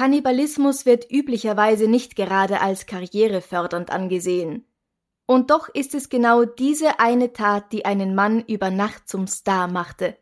Kannibalismus 0.00 0.86
wird 0.86 1.12
üblicherweise 1.12 1.86
nicht 1.86 2.16
gerade 2.16 2.62
als 2.62 2.86
karrierefördernd 2.86 3.90
angesehen. 3.90 4.64
Und 5.26 5.50
doch 5.50 5.68
ist 5.68 5.94
es 5.94 6.08
genau 6.08 6.46
diese 6.46 7.00
eine 7.00 7.34
Tat, 7.34 7.70
die 7.70 7.84
einen 7.84 8.14
Mann 8.14 8.40
über 8.40 8.70
Nacht 8.70 9.10
zum 9.10 9.26
Star 9.26 9.68
machte. 9.68 10.16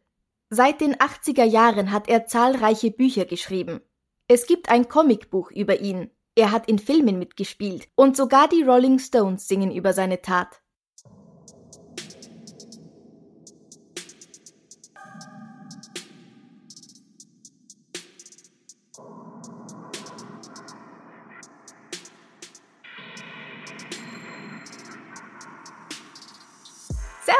Seit 0.50 0.80
den 0.80 0.96
80er 0.96 1.44
Jahren 1.44 1.92
hat 1.92 2.08
er 2.08 2.26
zahlreiche 2.26 2.90
Bücher 2.90 3.24
geschrieben. 3.24 3.80
Es 4.26 4.48
gibt 4.48 4.68
ein 4.68 4.88
Comicbuch 4.88 5.52
über 5.52 5.78
ihn. 5.78 6.10
Er 6.34 6.50
hat 6.50 6.68
in 6.68 6.80
Filmen 6.80 7.16
mitgespielt 7.16 7.86
und 7.94 8.16
sogar 8.16 8.48
die 8.48 8.64
Rolling 8.64 8.98
Stones 8.98 9.46
singen 9.46 9.70
über 9.70 9.92
seine 9.92 10.20
Tat. 10.22 10.60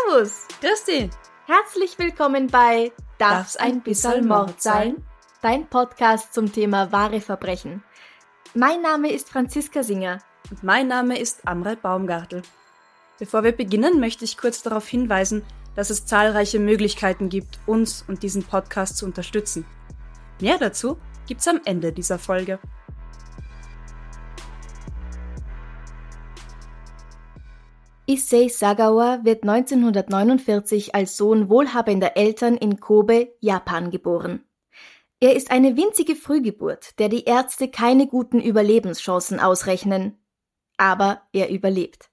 Servus! 0.09 0.47
Grüß 0.61 0.85
dich. 0.85 1.11
Herzlich 1.47 1.99
willkommen 1.99 2.47
bei 2.47 2.93
Darf's 3.19 3.57
ein 3.57 3.83
bisschen 3.83 4.27
Mord 4.27 4.61
sein? 4.61 5.05
Dein 5.43 5.69
Podcast 5.69 6.33
zum 6.33 6.53
Thema 6.53 6.93
wahre 6.93 7.21
Verbrechen. 7.21 7.83
Mein 8.55 8.81
Name 8.83 9.13
ist 9.13 9.29
Franziska 9.29 9.83
Singer. 9.83 10.21
Und 10.51 10.63
mein 10.63 10.89
Name 10.89 11.19
ist 11.19 11.47
Amrei 11.47 11.77
Baumgartel. 11.77 12.43
Bevor 13.19 13.43
wir 13.45 13.53
beginnen, 13.53 14.01
möchte 14.01 14.25
ich 14.25 14.39
kurz 14.39 14.63
darauf 14.63 14.87
hinweisen, 14.89 15.43
dass 15.75 15.91
es 15.91 16.07
zahlreiche 16.07 16.59
Möglichkeiten 16.59 17.29
gibt, 17.29 17.59
uns 17.67 18.05
und 18.07 18.23
diesen 18.23 18.45
Podcast 18.45 18.97
zu 18.97 19.05
unterstützen. 19.05 19.67
Mehr 20.41 20.59
dazu 20.59 20.99
gibt's 21.27 21.49
am 21.49 21.61
Ende 21.65 21.93
dieser 21.93 22.19
Folge. 22.19 22.59
Issei 28.11 28.49
Sagawa 28.49 29.21
wird 29.25 29.43
1949 29.43 30.95
als 30.95 31.19
Sohn 31.19 31.51
wohlhabender 31.51 32.17
Eltern 32.17 32.57
in 32.57 32.81
Kobe, 32.81 33.35
Japan 33.41 33.91
geboren. 33.91 34.45
Er 35.21 35.37
ist 35.37 35.51
eine 35.51 35.77
winzige 35.77 36.17
Frühgeburt, 36.17 36.99
der 36.99 37.11
die 37.11 37.25
Ärzte 37.25 37.69
keine 37.69 38.07
guten 38.07 38.41
Überlebenschancen 38.41 39.41
ausrechnen. 39.41 40.17
Aber 40.79 41.21
er 41.35 41.51
überlebt. 41.51 42.09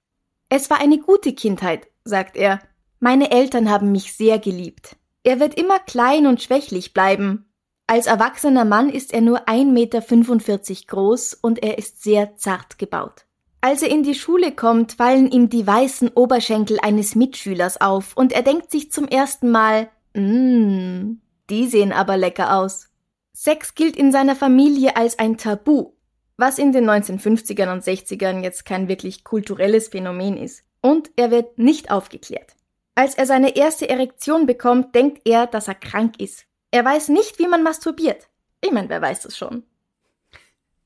Es 0.50 0.68
war 0.68 0.82
eine 0.82 0.98
gute 0.98 1.32
Kindheit, 1.32 1.88
sagt 2.04 2.36
er. 2.36 2.60
Meine 3.00 3.30
Eltern 3.30 3.70
haben 3.70 3.90
mich 3.90 4.12
sehr 4.12 4.38
geliebt. 4.38 4.96
Er 5.22 5.40
wird 5.40 5.54
immer 5.54 5.78
klein 5.78 6.26
und 6.26 6.42
schwächlich 6.42 6.92
bleiben. 6.92 7.50
Als 7.86 8.06
erwachsener 8.06 8.66
Mann 8.66 8.90
ist 8.90 9.14
er 9.14 9.22
nur 9.22 9.48
1,45 9.48 9.64
Meter 9.72 10.86
groß 10.88 11.34
und 11.40 11.62
er 11.62 11.78
ist 11.78 12.02
sehr 12.02 12.36
zart 12.36 12.78
gebaut. 12.78 13.25
Als 13.66 13.82
er 13.82 13.88
in 13.88 14.04
die 14.04 14.14
Schule 14.14 14.52
kommt, 14.52 14.92
fallen 14.92 15.28
ihm 15.28 15.48
die 15.48 15.66
weißen 15.66 16.10
Oberschenkel 16.10 16.78
eines 16.82 17.16
Mitschülers 17.16 17.80
auf 17.80 18.16
und 18.16 18.30
er 18.30 18.42
denkt 18.42 18.70
sich 18.70 18.92
zum 18.92 19.08
ersten 19.08 19.50
Mal, 19.50 19.88
mmm, 20.14 21.20
die 21.50 21.66
sehen 21.66 21.90
aber 21.90 22.16
lecker 22.16 22.58
aus. 22.58 22.90
Sex 23.32 23.74
gilt 23.74 23.96
in 23.96 24.12
seiner 24.12 24.36
Familie 24.36 24.96
als 24.96 25.18
ein 25.18 25.36
Tabu, 25.36 25.94
was 26.36 26.58
in 26.58 26.70
den 26.70 26.88
1950ern 26.88 27.72
und 27.72 27.82
60ern 27.82 28.44
jetzt 28.44 28.66
kein 28.66 28.86
wirklich 28.86 29.24
kulturelles 29.24 29.88
Phänomen 29.88 30.36
ist. 30.36 30.62
Und 30.80 31.10
er 31.16 31.32
wird 31.32 31.58
nicht 31.58 31.90
aufgeklärt. 31.90 32.54
Als 32.94 33.16
er 33.16 33.26
seine 33.26 33.56
erste 33.56 33.88
Erektion 33.88 34.46
bekommt, 34.46 34.94
denkt 34.94 35.22
er, 35.24 35.48
dass 35.48 35.66
er 35.66 35.74
krank 35.74 36.20
ist. 36.20 36.44
Er 36.70 36.84
weiß 36.84 37.08
nicht, 37.08 37.40
wie 37.40 37.48
man 37.48 37.64
masturbiert. 37.64 38.28
Ich 38.60 38.70
meine, 38.70 38.88
wer 38.90 39.02
weiß 39.02 39.22
das 39.22 39.36
schon. 39.36 39.64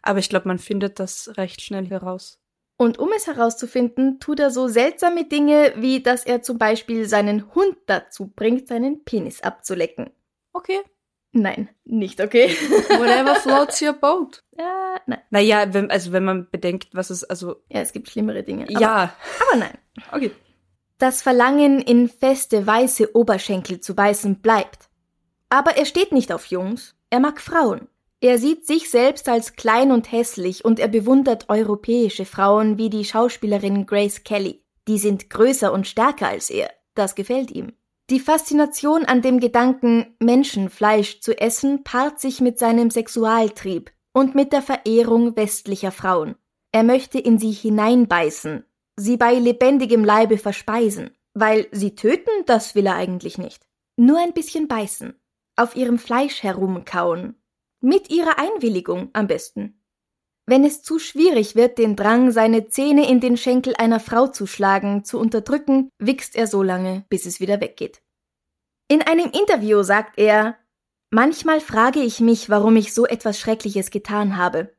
Aber 0.01 0.19
ich 0.19 0.31
glaube, 0.31 0.49
man 0.49 0.59
findet 0.59 0.99
das 0.99 1.37
recht 1.37 1.61
schnell 1.61 1.87
heraus. 1.87 2.40
Und 2.81 2.99
um 2.99 3.11
es 3.15 3.27
herauszufinden, 3.27 4.21
tut 4.21 4.41
er 4.41 4.51
so 4.51 4.67
seltsame 4.67 5.27
Dinge, 5.27 5.75
wie 5.77 6.03
dass 6.03 6.25
er 6.25 6.41
zum 6.41 6.57
Beispiel 6.57 7.07
seinen 7.07 7.55
Hund 7.55 7.77
dazu 7.85 8.29
bringt, 8.35 8.69
seinen 8.69 9.05
Penis 9.05 9.43
abzulecken. 9.43 10.09
Okay. 10.55 10.81
Nein, 11.33 11.69
nicht 11.85 12.23
okay. 12.23 12.49
Whatever 12.89 13.35
floats 13.35 13.83
your 13.83 13.93
boat. 13.93 14.43
Ja, 14.59 14.99
nein. 15.05 15.21
Naja, 15.29 15.75
wenn, 15.75 15.91
also 15.91 16.13
wenn 16.13 16.25
man 16.25 16.49
bedenkt, 16.51 16.95
was 16.95 17.11
es, 17.11 17.23
also. 17.23 17.57
Ja, 17.69 17.83
es 17.83 17.93
gibt 17.93 18.09
schlimmere 18.09 18.45
Dinge. 18.45 18.65
Aber, 18.71 18.81
ja. 18.81 19.15
Aber 19.43 19.59
nein. 19.59 19.77
Okay. 20.13 20.31
Das 20.97 21.21
Verlangen, 21.21 21.83
in 21.83 22.09
feste 22.09 22.67
weiße 22.67 23.15
Oberschenkel 23.15 23.81
zu 23.81 23.95
beißen, 23.95 24.41
bleibt. 24.41 24.89
Aber 25.51 25.77
er 25.77 25.85
steht 25.85 26.13
nicht 26.13 26.33
auf 26.33 26.47
Jungs. 26.47 26.95
Er 27.11 27.21
mag 27.21 27.43
Frauen. 27.43 27.89
Er 28.23 28.39
sieht 28.39 28.67
sich 28.67 28.91
selbst 28.91 29.29
als 29.31 29.57
klein 29.57 29.93
und 29.93 30.13
hässlich 30.13 30.65
und 30.65 30.79
er 30.79 30.89
bewundert 30.89 31.49
europäische 31.49 32.27
Frauen 32.27 32.77
wie 32.77 32.91
die 32.91 33.05
Schauspielerin 33.07 33.87
Grace 33.87 34.25
Kelly. 34.25 34.63
Die 34.89 34.99
sind 34.99 35.31
größer 35.31 35.73
und 35.73 35.87
stärker 35.87 36.29
als 36.29 36.51
er. 36.51 36.71
Das 36.95 37.15
gefällt 37.15 37.51
ihm. 37.51 37.73
Die 38.11 38.21
Faszination 38.21 39.05
an 39.05 39.23
dem 39.23 39.41
Gedanken, 39.41 40.17
Menschenfleisch 40.19 41.21
zu 41.21 41.39
essen, 41.39 41.83
paart 41.83 42.21
sich 42.21 42.41
mit 42.41 42.59
seinem 42.59 42.91
Sexualtrieb 42.91 43.91
und 44.13 44.35
mit 44.35 44.53
der 44.53 44.63
Verehrung 44.63 45.37
westlicher 45.37 45.93
Frauen. 45.93 46.35
Er 46.73 46.83
möchte 46.83 47.19
in 47.19 47.39
sie 47.39 47.53
hineinbeißen, 47.53 48.65
sie 48.97 49.17
bei 49.17 49.35
lebendigem 49.35 50.05
Leibe 50.05 50.39
verspeisen, 50.39 51.11
weil 51.33 51.69
sie 51.73 51.95
töten, 51.95 52.31
das 52.47 52.75
will 52.75 52.87
er 52.87 52.97
eigentlich 52.97 53.39
nicht. 53.39 53.67
Nur 53.97 54.19
ein 54.19 54.35
bisschen 54.35 54.69
beißen, 54.69 55.15
auf 55.57 55.77
ihrem 55.77 55.99
Fleisch 55.99 56.43
herumkauen, 56.43 57.40
mit 57.81 58.11
ihrer 58.11 58.39
Einwilligung 58.39 59.11
am 59.13 59.27
besten. 59.27 59.83
Wenn 60.47 60.65
es 60.65 60.83
zu 60.83 60.99
schwierig 60.99 61.55
wird, 61.55 61.79
den 61.79 61.97
Drang, 61.97 62.33
seine 62.33 62.69
Zähne 62.69 63.09
in 63.09 63.21
den 63.21 63.37
Schenkel 63.37 63.75
einer 63.77 64.01
Frau 64.01 64.27
zu 64.27 64.47
schlagen, 64.47 65.05
zu 65.05 65.19
unterdrücken, 65.19 65.91
wichst 65.99 66.35
er 66.35 66.47
so 66.47 66.63
lange, 66.63 67.05
bis 67.09 67.27
es 67.27 67.41
wieder 67.41 67.61
weggeht. 67.61 68.03
In 68.89 69.03
einem 69.03 69.31
Interview 69.31 69.83
sagt 69.83 70.19
er, 70.19 70.57
Manchmal 71.13 71.61
frage 71.61 72.01
ich 72.01 72.21
mich, 72.21 72.51
warum 72.51 72.77
ich 72.77 72.95
so 72.95 73.05
etwas 73.05 73.39
Schreckliches 73.39 73.91
getan 73.91 74.37
habe. 74.37 74.77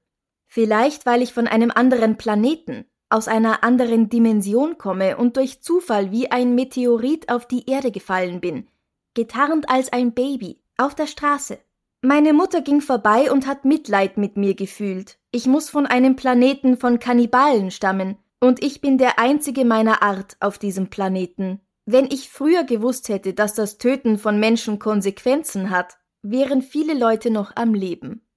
Vielleicht, 0.47 1.06
weil 1.06 1.22
ich 1.22 1.34
von 1.34 1.47
einem 1.47 1.72
anderen 1.72 2.17
Planeten, 2.17 2.85
aus 3.09 3.28
einer 3.28 3.66
anderen 3.66 4.07
Dimension 4.07 4.78
komme 4.78 5.17
und 5.17 5.35
durch 5.35 5.61
Zufall 5.61 6.11
wie 6.11 6.31
ein 6.31 6.56
Meteorit 6.56 7.29
auf 7.29 7.45
die 7.45 7.69
Erde 7.69 7.91
gefallen 7.91 8.40
bin, 8.40 8.69
getarnt 9.13 9.69
als 9.69 9.91
ein 9.91 10.13
Baby, 10.13 10.63
auf 10.78 10.95
der 10.95 11.07
Straße. 11.07 11.59
Meine 12.03 12.34
Mutter 12.34 12.62
ging 12.62 12.81
vorbei 12.81 13.31
und 13.31 13.45
hat 13.45 13.63
Mitleid 13.63 14.17
mit 14.17 14.35
mir 14.35 14.56
gefühlt. 14.56 15.19
Ich 15.29 15.45
muss 15.45 15.69
von 15.69 15.85
einem 15.85 16.16
Planeten 16.16 16.78
von 16.78 16.97
Kannibalen 16.97 17.69
stammen, 17.69 18.17
und 18.39 18.63
ich 18.63 18.81
bin 18.81 18.97
der 18.97 19.19
einzige 19.19 19.66
meiner 19.66 20.01
Art 20.01 20.35
auf 20.40 20.57
diesem 20.57 20.90
Planeten. 20.90 21.61
Wenn 21.85 22.06
ich 22.06 22.29
früher 22.29 22.63
gewusst 22.63 23.07
hätte, 23.07 23.35
dass 23.35 23.53
das 23.53 23.78
Töten 23.78 24.17
von 24.17 24.40
Menschen 24.40 24.79
Konsequenzen 24.79 25.69
hat, 25.69 26.00
wären 26.23 26.63
viele 26.63 26.97
Leute 26.97 27.29
noch 27.29 27.56
am 27.56 27.75
Leben. 27.75 28.28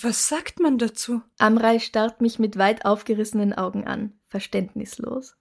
Was 0.00 0.28
sagt 0.28 0.60
man 0.60 0.78
dazu? 0.78 1.20
Amrei 1.38 1.80
starrt 1.80 2.22
mich 2.22 2.38
mit 2.38 2.56
weit 2.56 2.86
aufgerissenen 2.86 3.52
Augen 3.52 3.86
an, 3.86 4.18
verständnislos. 4.26 5.36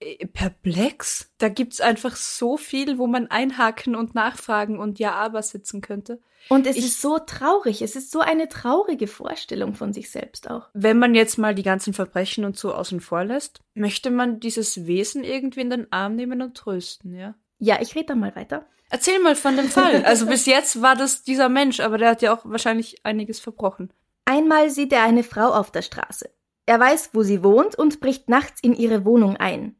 Äh, 0.00 0.26
Perplex? 0.26 1.30
Da 1.38 1.48
gibt's 1.48 1.80
einfach 1.80 2.16
so 2.16 2.56
viel, 2.56 2.98
wo 2.98 3.06
man 3.06 3.28
einhaken 3.28 3.94
und 3.96 4.14
nachfragen 4.14 4.78
und 4.78 4.98
ja, 4.98 5.12
aber 5.14 5.42
sitzen 5.42 5.80
könnte. 5.80 6.20
Und 6.48 6.66
es 6.66 6.76
Ich- 6.76 6.84
ist 6.86 7.00
so 7.00 7.18
traurig, 7.18 7.82
es 7.82 7.96
ist 7.96 8.10
so 8.10 8.20
eine 8.20 8.48
traurige 8.48 9.06
Vorstellung 9.06 9.74
von 9.74 9.92
sich 9.92 10.10
selbst 10.10 10.50
auch. 10.50 10.68
Wenn 10.74 10.98
man 10.98 11.14
jetzt 11.14 11.38
mal 11.38 11.54
die 11.54 11.62
ganzen 11.62 11.92
Verbrechen 11.94 12.44
und 12.44 12.56
so 12.56 12.72
außen 12.74 13.00
vor 13.00 13.24
lässt, 13.24 13.60
möchte 13.74 14.10
man 14.10 14.38
dieses 14.40 14.86
Wesen 14.86 15.24
irgendwie 15.24 15.60
in 15.62 15.70
den 15.70 15.92
Arm 15.92 16.14
nehmen 16.14 16.42
und 16.42 16.56
trösten, 16.56 17.14
ja? 17.14 17.34
Ja, 17.58 17.78
ich 17.80 17.94
rede 17.94 18.06
da 18.06 18.14
mal 18.14 18.36
weiter. 18.36 18.66
Erzähl 18.90 19.18
mal 19.20 19.34
von 19.34 19.56
dem 19.56 19.68
Fall. 19.68 20.04
Also 20.04 20.26
bis 20.28 20.46
jetzt 20.46 20.82
war 20.82 20.94
das 20.94 21.22
dieser 21.24 21.48
Mensch, 21.48 21.80
aber 21.80 21.98
der 21.98 22.10
hat 22.10 22.22
ja 22.22 22.32
auch 22.34 22.42
wahrscheinlich 22.44 23.04
einiges 23.04 23.40
verbrochen. 23.40 23.92
Einmal 24.26 24.70
sieht 24.70 24.92
er 24.92 25.02
eine 25.04 25.22
Frau 25.24 25.48
auf 25.52 25.70
der 25.72 25.82
Straße. 25.82 26.30
Er 26.66 26.78
weiß, 26.80 27.10
wo 27.12 27.22
sie 27.22 27.42
wohnt 27.42 27.76
und 27.76 28.00
bricht 28.00 28.28
nachts 28.28 28.60
in 28.60 28.74
ihre 28.74 29.04
Wohnung 29.04 29.36
ein. 29.36 29.76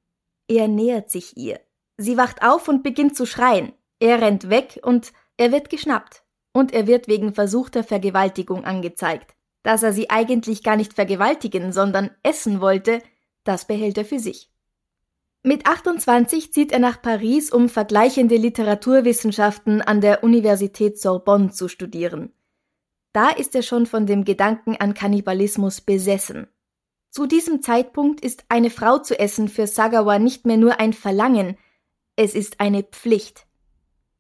Er 0.48 0.68
nähert 0.68 1.10
sich 1.10 1.36
ihr. 1.36 1.60
Sie 1.96 2.16
wacht 2.16 2.42
auf 2.42 2.68
und 2.68 2.82
beginnt 2.82 3.16
zu 3.16 3.26
schreien. 3.26 3.72
Er 3.98 4.20
rennt 4.20 4.50
weg 4.50 4.80
und 4.82 5.12
Er 5.38 5.52
wird 5.52 5.68
geschnappt 5.68 6.22
und 6.52 6.72
er 6.72 6.86
wird 6.86 7.08
wegen 7.08 7.34
versuchter 7.34 7.84
Vergewaltigung 7.84 8.64
angezeigt. 8.64 9.34
Dass 9.62 9.82
er 9.82 9.92
sie 9.92 10.08
eigentlich 10.08 10.62
gar 10.62 10.76
nicht 10.76 10.94
vergewaltigen, 10.94 11.72
sondern 11.72 12.10
essen 12.22 12.60
wollte, 12.60 13.02
das 13.44 13.66
behält 13.66 13.98
er 13.98 14.06
für 14.06 14.18
sich. 14.18 14.50
Mit 15.42 15.66
28 15.66 16.52
zieht 16.52 16.72
er 16.72 16.78
nach 16.78 17.02
Paris, 17.02 17.52
um 17.52 17.68
vergleichende 17.68 18.36
Literaturwissenschaften 18.36 19.82
an 19.82 20.00
der 20.00 20.24
Universität 20.24 20.98
Sorbonne 20.98 21.50
zu 21.50 21.68
studieren. 21.68 22.32
Da 23.12 23.28
ist 23.28 23.54
er 23.54 23.62
schon 23.62 23.86
von 23.86 24.06
dem 24.06 24.24
Gedanken 24.24 24.76
an 24.76 24.94
Kannibalismus 24.94 25.80
besessen. 25.80 26.48
Zu 27.16 27.24
diesem 27.24 27.62
Zeitpunkt 27.62 28.20
ist 28.20 28.44
eine 28.50 28.68
Frau 28.68 28.98
zu 28.98 29.18
essen 29.18 29.48
für 29.48 29.66
Sagawa 29.66 30.18
nicht 30.18 30.44
mehr 30.44 30.58
nur 30.58 30.80
ein 30.80 30.92
Verlangen, 30.92 31.56
es 32.14 32.34
ist 32.34 32.60
eine 32.60 32.82
Pflicht. 32.82 33.46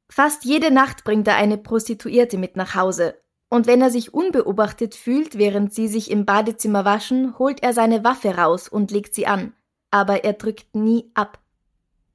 Fast 0.08 0.46
jede 0.46 0.70
Nacht 0.70 1.04
bringt 1.04 1.28
er 1.28 1.36
eine 1.36 1.58
Prostituierte 1.58 2.38
mit 2.38 2.56
nach 2.56 2.74
Hause, 2.74 3.20
und 3.50 3.66
wenn 3.66 3.82
er 3.82 3.90
sich 3.90 4.14
unbeobachtet 4.14 4.94
fühlt, 4.94 5.36
während 5.36 5.74
sie 5.74 5.88
sich 5.88 6.10
im 6.10 6.24
Badezimmer 6.24 6.86
waschen, 6.86 7.38
holt 7.38 7.62
er 7.62 7.74
seine 7.74 8.02
Waffe 8.02 8.34
raus 8.34 8.66
und 8.66 8.90
legt 8.90 9.14
sie 9.14 9.26
an, 9.26 9.52
aber 9.90 10.24
er 10.24 10.32
drückt 10.32 10.74
nie 10.74 11.10
ab. 11.12 11.38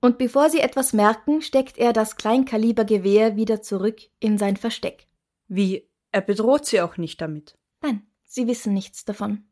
Und 0.01 0.17
bevor 0.17 0.49
sie 0.49 0.61
etwas 0.61 0.93
merken, 0.93 1.43
steckt 1.43 1.77
er 1.77 1.93
das 1.93 2.15
Kleinkalibergewehr 2.15 3.35
wieder 3.35 3.61
zurück 3.61 3.99
in 4.19 4.39
sein 4.39 4.57
Versteck. 4.57 5.05
Wie? 5.47 5.87
Er 6.11 6.21
bedroht 6.21 6.65
sie 6.65 6.81
auch 6.81 6.97
nicht 6.97 7.21
damit. 7.21 7.55
Nein, 7.83 8.01
sie 8.25 8.47
wissen 8.47 8.73
nichts 8.73 9.05
davon. 9.05 9.43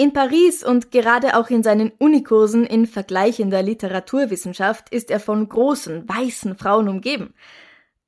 In 0.00 0.12
Paris 0.12 0.62
und 0.62 0.92
gerade 0.92 1.36
auch 1.36 1.50
in 1.50 1.64
seinen 1.64 1.90
Unikursen 1.98 2.64
in 2.64 2.86
vergleichender 2.86 3.64
Literaturwissenschaft 3.64 4.90
ist 4.90 5.10
er 5.10 5.18
von 5.18 5.48
großen, 5.48 6.08
weißen 6.08 6.56
Frauen 6.56 6.88
umgeben. 6.88 7.34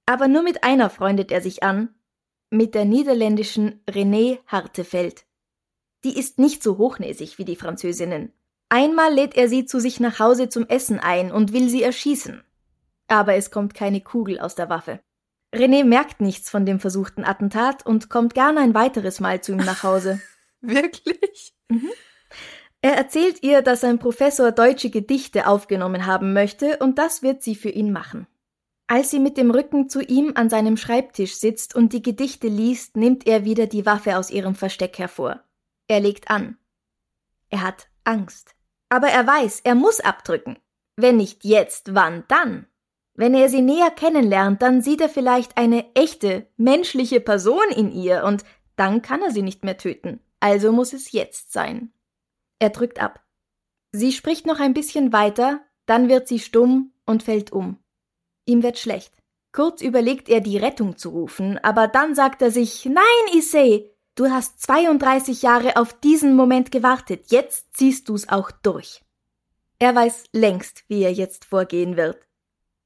Aber 0.06 0.28
nur 0.28 0.44
mit 0.44 0.62
einer 0.62 0.88
freundet 0.88 1.32
er 1.32 1.40
sich 1.40 1.64
an, 1.64 1.92
mit 2.48 2.76
der 2.76 2.84
niederländischen 2.84 3.82
Renée 3.90 4.38
Hartefeld. 4.46 5.24
Die 6.04 6.16
ist 6.16 6.38
nicht 6.38 6.62
so 6.62 6.78
hochnäsig 6.78 7.38
wie 7.38 7.44
die 7.44 7.56
Französinnen. 7.56 8.32
Einmal 8.68 9.12
lädt 9.12 9.36
er 9.36 9.48
sie 9.48 9.64
zu 9.64 9.80
sich 9.80 9.98
nach 9.98 10.20
Hause 10.20 10.48
zum 10.48 10.68
Essen 10.68 11.00
ein 11.00 11.32
und 11.32 11.52
will 11.52 11.68
sie 11.68 11.82
erschießen. 11.82 12.44
Aber 13.08 13.34
es 13.34 13.50
kommt 13.50 13.74
keine 13.74 14.00
Kugel 14.00 14.38
aus 14.38 14.54
der 14.54 14.70
Waffe. 14.70 15.00
René 15.52 15.82
merkt 15.82 16.20
nichts 16.20 16.50
von 16.50 16.64
dem 16.64 16.78
versuchten 16.78 17.24
Attentat 17.24 17.84
und 17.84 18.08
kommt 18.08 18.34
gern 18.34 18.58
ein 18.58 18.74
weiteres 18.74 19.18
Mal 19.18 19.40
zu 19.40 19.50
ihm 19.50 19.58
nach 19.58 19.82
Hause. 19.82 20.20
Wirklich? 20.72 21.54
Mhm. 21.68 21.90
Er 22.82 22.94
erzählt 22.96 23.42
ihr, 23.42 23.60
dass 23.62 23.84
ein 23.84 23.98
Professor 23.98 24.52
deutsche 24.52 24.90
Gedichte 24.90 25.46
aufgenommen 25.46 26.06
haben 26.06 26.32
möchte, 26.32 26.78
und 26.78 26.98
das 26.98 27.22
wird 27.22 27.42
sie 27.42 27.54
für 27.54 27.68
ihn 27.68 27.92
machen. 27.92 28.26
Als 28.86 29.10
sie 29.10 29.20
mit 29.20 29.36
dem 29.36 29.50
Rücken 29.50 29.88
zu 29.88 30.00
ihm 30.00 30.32
an 30.34 30.50
seinem 30.50 30.76
Schreibtisch 30.76 31.36
sitzt 31.36 31.74
und 31.74 31.92
die 31.92 32.02
Gedichte 32.02 32.48
liest, 32.48 32.96
nimmt 32.96 33.26
er 33.26 33.44
wieder 33.44 33.66
die 33.66 33.86
Waffe 33.86 34.16
aus 34.16 34.30
ihrem 34.30 34.54
Versteck 34.54 34.98
hervor. 34.98 35.44
Er 35.86 36.00
legt 36.00 36.30
an. 36.30 36.56
Er 37.50 37.62
hat 37.62 37.88
Angst. 38.04 38.54
Aber 38.88 39.08
er 39.08 39.26
weiß, 39.26 39.60
er 39.60 39.74
muss 39.74 40.00
abdrücken. 40.00 40.58
Wenn 40.96 41.18
nicht 41.18 41.44
jetzt, 41.44 41.94
wann 41.94 42.24
dann? 42.28 42.66
Wenn 43.14 43.34
er 43.34 43.48
sie 43.48 43.62
näher 43.62 43.90
kennenlernt, 43.90 44.62
dann 44.62 44.82
sieht 44.82 45.00
er 45.00 45.08
vielleicht 45.08 45.56
eine 45.56 45.94
echte, 45.94 46.48
menschliche 46.56 47.20
Person 47.20 47.70
in 47.74 47.92
ihr, 47.92 48.24
und 48.24 48.44
dann 48.76 49.02
kann 49.02 49.22
er 49.22 49.30
sie 49.30 49.42
nicht 49.42 49.62
mehr 49.62 49.76
töten. 49.76 50.20
Also 50.40 50.72
muss 50.72 50.92
es 50.92 51.12
jetzt 51.12 51.52
sein. 51.52 51.92
Er 52.58 52.70
drückt 52.70 53.00
ab. 53.00 53.24
Sie 53.92 54.12
spricht 54.12 54.46
noch 54.46 54.60
ein 54.60 54.74
bisschen 54.74 55.12
weiter, 55.12 55.60
dann 55.86 56.08
wird 56.08 56.28
sie 56.28 56.38
stumm 56.38 56.92
und 57.06 57.22
fällt 57.22 57.52
um. 57.52 57.78
Ihm 58.46 58.62
wird 58.62 58.78
schlecht. 58.78 59.12
Kurz 59.52 59.82
überlegt 59.82 60.28
er, 60.28 60.40
die 60.40 60.58
Rettung 60.58 60.96
zu 60.96 61.10
rufen, 61.10 61.58
aber 61.58 61.88
dann 61.88 62.14
sagt 62.14 62.40
er 62.40 62.50
sich, 62.50 62.84
nein, 62.84 63.34
Issei, 63.34 63.90
du 64.14 64.30
hast 64.30 64.62
32 64.62 65.42
Jahre 65.42 65.76
auf 65.76 65.92
diesen 65.92 66.36
Moment 66.36 66.70
gewartet, 66.70 67.26
jetzt 67.30 67.76
ziehst 67.76 68.08
du's 68.08 68.28
auch 68.28 68.50
durch. 68.50 69.02
Er 69.80 69.94
weiß 69.94 70.24
längst, 70.32 70.84
wie 70.88 71.02
er 71.02 71.12
jetzt 71.12 71.46
vorgehen 71.46 71.96
wird. 71.96 72.28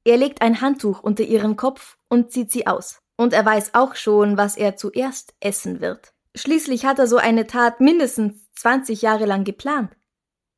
Er 0.05 0.17
legt 0.17 0.41
ein 0.41 0.61
Handtuch 0.61 1.01
unter 1.03 1.23
ihren 1.23 1.55
Kopf 1.55 1.97
und 2.09 2.31
zieht 2.31 2.51
sie 2.51 2.65
aus. 2.65 3.01
Und 3.17 3.33
er 3.33 3.45
weiß 3.45 3.73
auch 3.73 3.95
schon, 3.95 4.37
was 4.37 4.57
er 4.57 4.75
zuerst 4.75 5.35
essen 5.39 5.81
wird. 5.81 6.14
Schließlich 6.35 6.85
hat 6.85 6.99
er 6.99 7.07
so 7.07 7.17
eine 7.17 7.47
Tat 7.47 7.79
mindestens 7.81 8.51
20 8.55 9.01
Jahre 9.01 9.25
lang 9.25 9.43
geplant. 9.43 9.95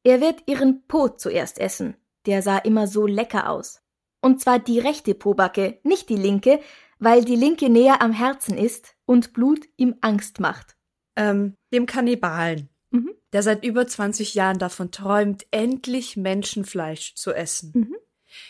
Er 0.03 0.21
wird 0.21 0.43
ihren 0.47 0.85
Po 0.87 1.09
zuerst 1.09 1.59
essen. 1.59 1.95
Der 2.25 2.41
sah 2.41 2.57
immer 2.57 2.87
so 2.87 3.05
lecker 3.07 3.49
aus. 3.49 3.81
Und 4.21 4.41
zwar 4.41 4.59
die 4.59 4.79
rechte 4.79 5.13
Pobacke, 5.13 5.79
nicht 5.83 6.09
die 6.09 6.15
linke, 6.15 6.59
weil 6.99 7.23
die 7.23 7.35
linke 7.35 7.69
näher 7.69 8.01
am 8.01 8.11
Herzen 8.11 8.57
ist 8.57 8.95
und 9.05 9.33
Blut 9.33 9.65
ihm 9.77 9.95
Angst 10.01 10.39
macht. 10.39 10.75
Ähm, 11.15 11.55
dem 11.73 11.85
Kannibalen, 11.85 12.69
Mhm. 12.89 13.11
der 13.33 13.43
seit 13.43 13.63
über 13.63 13.85
20 13.85 14.33
Jahren 14.33 14.57
davon 14.59 14.91
träumt, 14.91 15.45
endlich 15.51 16.17
Menschenfleisch 16.17 17.15
zu 17.15 17.33
essen. 17.33 17.71
Mhm. 17.75 17.95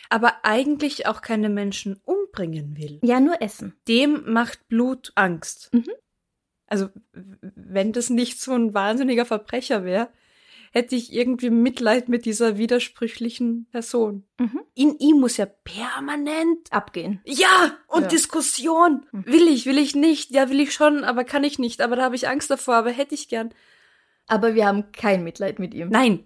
Aber 0.09 0.33
eigentlich 0.43 1.07
auch 1.07 1.21
keine 1.21 1.49
Menschen 1.49 1.99
umbringen 2.03 2.77
will. 2.77 2.99
Ja, 3.03 3.19
nur 3.19 3.41
essen. 3.41 3.75
Dem 3.87 4.31
macht 4.31 4.67
Blut 4.67 5.11
Angst. 5.15 5.69
Mhm. 5.73 5.91
Also, 6.67 6.89
wenn 7.13 7.93
das 7.93 8.09
nicht 8.09 8.39
so 8.39 8.53
ein 8.53 8.73
wahnsinniger 8.73 9.25
Verbrecher 9.25 9.83
wäre, 9.83 10.09
hätte 10.73 10.95
ich 10.95 11.13
irgendwie 11.13 11.49
Mitleid 11.49 12.09
mit 12.09 12.25
dieser 12.25 12.57
widersprüchlichen 12.57 13.67
Person. 13.71 14.25
Mhm. 14.37 14.61
In 14.75 14.97
ihm 14.99 15.19
muss 15.19 15.37
ja 15.37 15.45
permanent 15.45 16.71
Abgehen. 16.71 17.21
ja, 17.25 17.77
und 17.87 18.03
Ja. 18.03 18.07
Diskussion. 18.09 19.05
Hm. 19.11 19.25
Will 19.25 19.47
ich, 19.47 19.65
will 19.65 19.77
ich 19.77 19.95
nicht. 19.95 20.31
Ja, 20.31 20.49
will 20.49 20.59
ich 20.59 20.73
schon, 20.73 21.03
aber 21.05 21.23
kann 21.23 21.45
ich 21.45 21.57
nicht. 21.57 21.81
Aber 21.81 21.95
da 21.95 22.03
habe 22.03 22.15
ich 22.15 22.27
Angst 22.27 22.51
davor, 22.51 22.75
aber 22.75 22.91
hätte 22.91 23.15
ich 23.15 23.29
gern. 23.29 23.53
Aber 24.27 24.55
wir 24.55 24.65
haben 24.67 24.91
kein 24.91 25.23
Mitleid 25.23 25.57
mit 25.57 25.73
ihm. 25.73 25.87
Nein. 25.89 26.25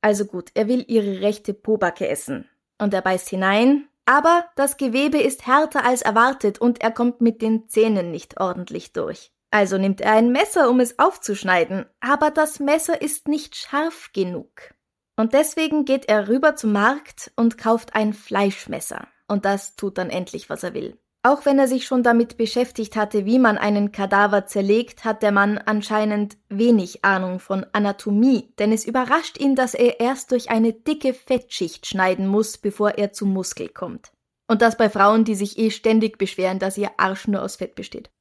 Also 0.00 0.24
gut, 0.24 0.50
er 0.54 0.68
will 0.68 0.84
ihre 0.86 1.20
rechte 1.20 1.54
Pobacke 1.54 2.06
essen. 2.06 2.48
Und 2.78 2.94
er 2.94 3.02
beißt 3.02 3.28
hinein, 3.28 3.87
aber 4.08 4.46
das 4.56 4.78
Gewebe 4.78 5.18
ist 5.18 5.46
härter 5.46 5.84
als 5.84 6.00
erwartet 6.00 6.58
und 6.58 6.80
er 6.80 6.90
kommt 6.90 7.20
mit 7.20 7.42
den 7.42 7.68
Zähnen 7.68 8.10
nicht 8.10 8.40
ordentlich 8.40 8.94
durch. 8.94 9.32
Also 9.50 9.76
nimmt 9.76 10.00
er 10.00 10.12
ein 10.12 10.32
Messer, 10.32 10.70
um 10.70 10.80
es 10.80 10.98
aufzuschneiden, 10.98 11.84
aber 12.00 12.30
das 12.30 12.58
Messer 12.58 13.02
ist 13.02 13.28
nicht 13.28 13.54
scharf 13.54 14.08
genug. 14.14 14.74
Und 15.16 15.34
deswegen 15.34 15.84
geht 15.84 16.08
er 16.08 16.26
rüber 16.26 16.56
zum 16.56 16.72
Markt 16.72 17.32
und 17.36 17.58
kauft 17.58 17.94
ein 17.94 18.14
Fleischmesser. 18.14 19.08
Und 19.26 19.44
das 19.44 19.76
tut 19.76 19.98
dann 19.98 20.08
endlich, 20.08 20.48
was 20.48 20.62
er 20.62 20.72
will. 20.72 20.98
Auch 21.28 21.44
wenn 21.44 21.58
er 21.58 21.68
sich 21.68 21.84
schon 21.84 22.02
damit 22.02 22.38
beschäftigt 22.38 22.96
hatte, 22.96 23.26
wie 23.26 23.38
man 23.38 23.58
einen 23.58 23.92
Kadaver 23.92 24.46
zerlegt, 24.46 25.04
hat 25.04 25.22
der 25.22 25.30
Mann 25.30 25.58
anscheinend 25.58 26.38
wenig 26.48 27.04
Ahnung 27.04 27.38
von 27.38 27.66
Anatomie, 27.72 28.48
denn 28.58 28.72
es 28.72 28.86
überrascht 28.86 29.38
ihn, 29.38 29.54
dass 29.54 29.74
er 29.74 30.00
erst 30.00 30.32
durch 30.32 30.48
eine 30.48 30.72
dicke 30.72 31.12
Fettschicht 31.12 31.86
schneiden 31.86 32.26
muss, 32.26 32.56
bevor 32.56 32.92
er 32.92 33.12
zum 33.12 33.34
Muskel 33.34 33.68
kommt. 33.68 34.10
Und 34.46 34.62
das 34.62 34.78
bei 34.78 34.88
Frauen, 34.88 35.26
die 35.26 35.34
sich 35.34 35.58
eh 35.58 35.70
ständig 35.70 36.16
beschweren, 36.16 36.58
dass 36.58 36.78
ihr 36.78 36.92
Arsch 36.96 37.28
nur 37.28 37.42
aus 37.42 37.56
Fett 37.56 37.74
besteht. 37.74 38.10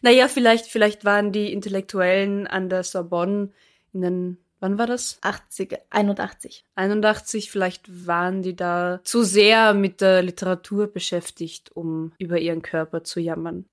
Naja, 0.00 0.28
vielleicht, 0.28 0.66
vielleicht 0.66 1.04
waren 1.04 1.32
die 1.32 1.52
Intellektuellen 1.52 2.46
an 2.46 2.68
der 2.68 2.84
Sorbonne 2.84 3.50
in 3.92 4.00
den, 4.00 4.38
wann 4.60 4.78
war 4.78 4.86
das? 4.86 5.18
80, 5.22 5.78
81. 5.90 6.64
81, 6.74 7.50
vielleicht 7.50 8.06
waren 8.06 8.42
die 8.42 8.56
da 8.56 9.00
zu 9.04 9.22
sehr 9.22 9.74
mit 9.74 10.00
der 10.00 10.22
Literatur 10.22 10.86
beschäftigt, 10.86 11.70
um 11.74 12.12
über 12.18 12.38
ihren 12.38 12.62
Körper 12.62 13.04
zu 13.04 13.20
jammern. 13.20 13.66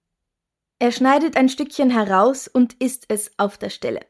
Er 0.80 0.92
schneidet 0.92 1.38
ein 1.38 1.50
Stückchen 1.50 1.90
heraus 1.90 2.48
und 2.48 2.74
isst 2.82 3.06
es 3.08 3.32
auf 3.38 3.58
der 3.58 3.70
Stelle. 3.70 4.02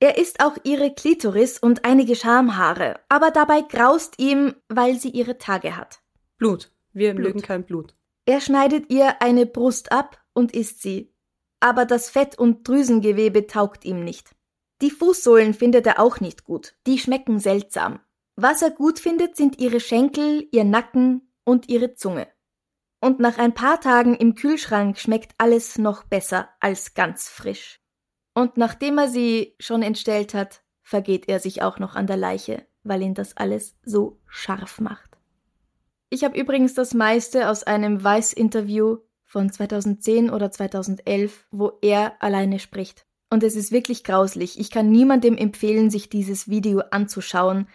Er 0.00 0.18
isst 0.18 0.40
auch 0.40 0.56
ihre 0.62 0.94
Klitoris 0.94 1.58
und 1.58 1.84
einige 1.84 2.14
Schamhaare, 2.14 3.00
aber 3.08 3.30
dabei 3.30 3.62
graust 3.62 4.14
ihm, 4.18 4.54
weil 4.68 4.98
sie 4.98 5.10
ihre 5.10 5.38
Tage 5.38 5.76
hat. 5.76 6.00
Blut. 6.36 6.70
Wir 6.92 7.14
Blut. 7.14 7.26
mögen 7.26 7.42
kein 7.42 7.64
Blut. 7.64 7.94
Er 8.24 8.40
schneidet 8.40 8.90
ihr 8.90 9.22
eine 9.22 9.46
Brust 9.46 9.90
ab 9.90 10.22
und 10.34 10.54
isst 10.54 10.82
sie. 10.82 11.12
Aber 11.60 11.84
das 11.84 12.10
Fett 12.10 12.38
und 12.38 12.68
Drüsengewebe 12.68 13.46
taugt 13.46 13.84
ihm 13.84 14.04
nicht. 14.04 14.36
Die 14.80 14.90
Fußsohlen 14.90 15.54
findet 15.54 15.86
er 15.86 15.98
auch 15.98 16.20
nicht 16.20 16.44
gut. 16.44 16.74
Die 16.86 16.98
schmecken 16.98 17.40
seltsam. 17.40 18.00
Was 18.36 18.62
er 18.62 18.70
gut 18.70 19.00
findet, 19.00 19.36
sind 19.36 19.58
ihre 19.58 19.80
Schenkel, 19.80 20.46
ihr 20.52 20.64
Nacken 20.64 21.32
und 21.44 21.68
ihre 21.68 21.94
Zunge. 21.94 22.28
Und 23.00 23.18
nach 23.18 23.38
ein 23.38 23.54
paar 23.54 23.80
Tagen 23.80 24.14
im 24.14 24.34
Kühlschrank 24.34 24.98
schmeckt 24.98 25.32
alles 25.38 25.78
noch 25.78 26.04
besser 26.04 26.48
als 26.60 26.94
ganz 26.94 27.28
frisch. 27.28 27.80
Und 28.34 28.56
nachdem 28.56 28.98
er 28.98 29.08
sie 29.08 29.56
schon 29.58 29.82
entstellt 29.82 30.34
hat, 30.34 30.62
vergeht 30.82 31.28
er 31.28 31.40
sich 31.40 31.62
auch 31.62 31.80
noch 31.80 31.96
an 31.96 32.06
der 32.06 32.16
Leiche, 32.16 32.66
weil 32.84 33.02
ihn 33.02 33.14
das 33.14 33.36
alles 33.36 33.76
so 33.84 34.20
scharf 34.26 34.80
macht. 34.80 35.18
Ich 36.08 36.22
habe 36.22 36.38
übrigens 36.38 36.74
das 36.74 36.94
meiste 36.94 37.50
aus 37.50 37.64
einem 37.64 38.02
Weiß-Interview 38.02 38.98
von 39.24 39.50
2010 39.50 40.30
oder 40.30 40.50
2011, 40.50 41.46
wo 41.50 41.72
er 41.82 42.22
alleine 42.22 42.60
spricht. 42.60 43.07
Und 43.30 43.42
es 43.42 43.56
ist 43.56 43.72
wirklich 43.72 44.04
grauslich. 44.04 44.58
Ich 44.58 44.70
kann 44.70 44.90
niemandem 44.90 45.36
empfehlen, 45.36 45.90
sich 45.90 46.08
dieses 46.08 46.48
Video 46.48 46.82
anzuschauen. 46.90 47.68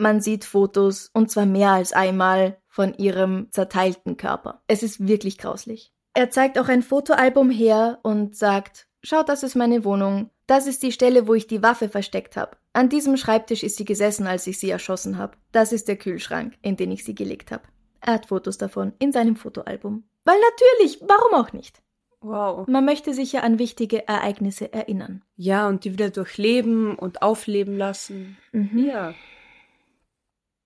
man 0.00 0.20
sieht 0.20 0.44
Fotos, 0.44 1.10
und 1.12 1.28
zwar 1.30 1.44
mehr 1.44 1.70
als 1.72 1.92
einmal, 1.92 2.56
von 2.68 2.94
ihrem 2.94 3.48
zerteilten 3.50 4.16
Körper. 4.16 4.62
Es 4.68 4.84
ist 4.84 5.08
wirklich 5.08 5.38
grauslich. 5.38 5.92
Er 6.14 6.30
zeigt 6.30 6.58
auch 6.58 6.68
ein 6.68 6.82
Fotoalbum 6.82 7.50
her 7.50 7.98
und 8.02 8.36
sagt, 8.36 8.86
schaut, 9.02 9.28
das 9.28 9.42
ist 9.42 9.56
meine 9.56 9.84
Wohnung. 9.84 10.30
Das 10.46 10.66
ist 10.66 10.82
die 10.82 10.92
Stelle, 10.92 11.26
wo 11.26 11.34
ich 11.34 11.46
die 11.46 11.62
Waffe 11.62 11.88
versteckt 11.88 12.36
habe. 12.36 12.56
An 12.72 12.88
diesem 12.88 13.16
Schreibtisch 13.16 13.64
ist 13.64 13.76
sie 13.76 13.84
gesessen, 13.84 14.26
als 14.26 14.46
ich 14.46 14.58
sie 14.58 14.70
erschossen 14.70 15.18
habe. 15.18 15.36
Das 15.52 15.72
ist 15.72 15.88
der 15.88 15.96
Kühlschrank, 15.96 16.54
in 16.62 16.76
den 16.76 16.92
ich 16.92 17.04
sie 17.04 17.14
gelegt 17.14 17.50
habe. 17.50 17.64
Er 18.00 18.14
hat 18.14 18.26
Fotos 18.26 18.58
davon 18.58 18.92
in 18.98 19.12
seinem 19.12 19.36
Fotoalbum. 19.36 20.04
Weil 20.24 20.38
natürlich, 20.40 21.00
warum 21.02 21.34
auch 21.34 21.52
nicht? 21.52 21.82
Wow. 22.20 22.66
Man 22.66 22.84
möchte 22.84 23.14
sich 23.14 23.32
ja 23.32 23.40
an 23.42 23.58
wichtige 23.58 24.08
Ereignisse 24.08 24.72
erinnern. 24.72 25.22
Ja, 25.36 25.68
und 25.68 25.84
die 25.84 25.92
wieder 25.92 26.10
durchleben 26.10 26.96
und 26.96 27.22
aufleben 27.22 27.76
lassen. 27.76 28.36
Mhm. 28.52 28.86
Ja. 28.86 29.14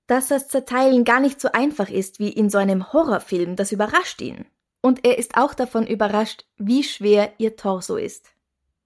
Dass 0.06 0.28
das 0.28 0.48
Zerteilen 0.48 1.04
gar 1.04 1.20
nicht 1.20 1.40
so 1.40 1.52
einfach 1.52 1.90
ist 1.90 2.18
wie 2.18 2.30
in 2.30 2.48
so 2.48 2.58
einem 2.58 2.92
Horrorfilm, 2.92 3.56
das 3.56 3.72
überrascht 3.72 4.20
ihn. 4.22 4.46
Und 4.80 5.06
er 5.06 5.18
ist 5.18 5.36
auch 5.36 5.54
davon 5.54 5.86
überrascht, 5.86 6.44
wie 6.56 6.82
schwer 6.82 7.32
ihr 7.38 7.56
Torso 7.56 7.96
ist. 7.96 8.30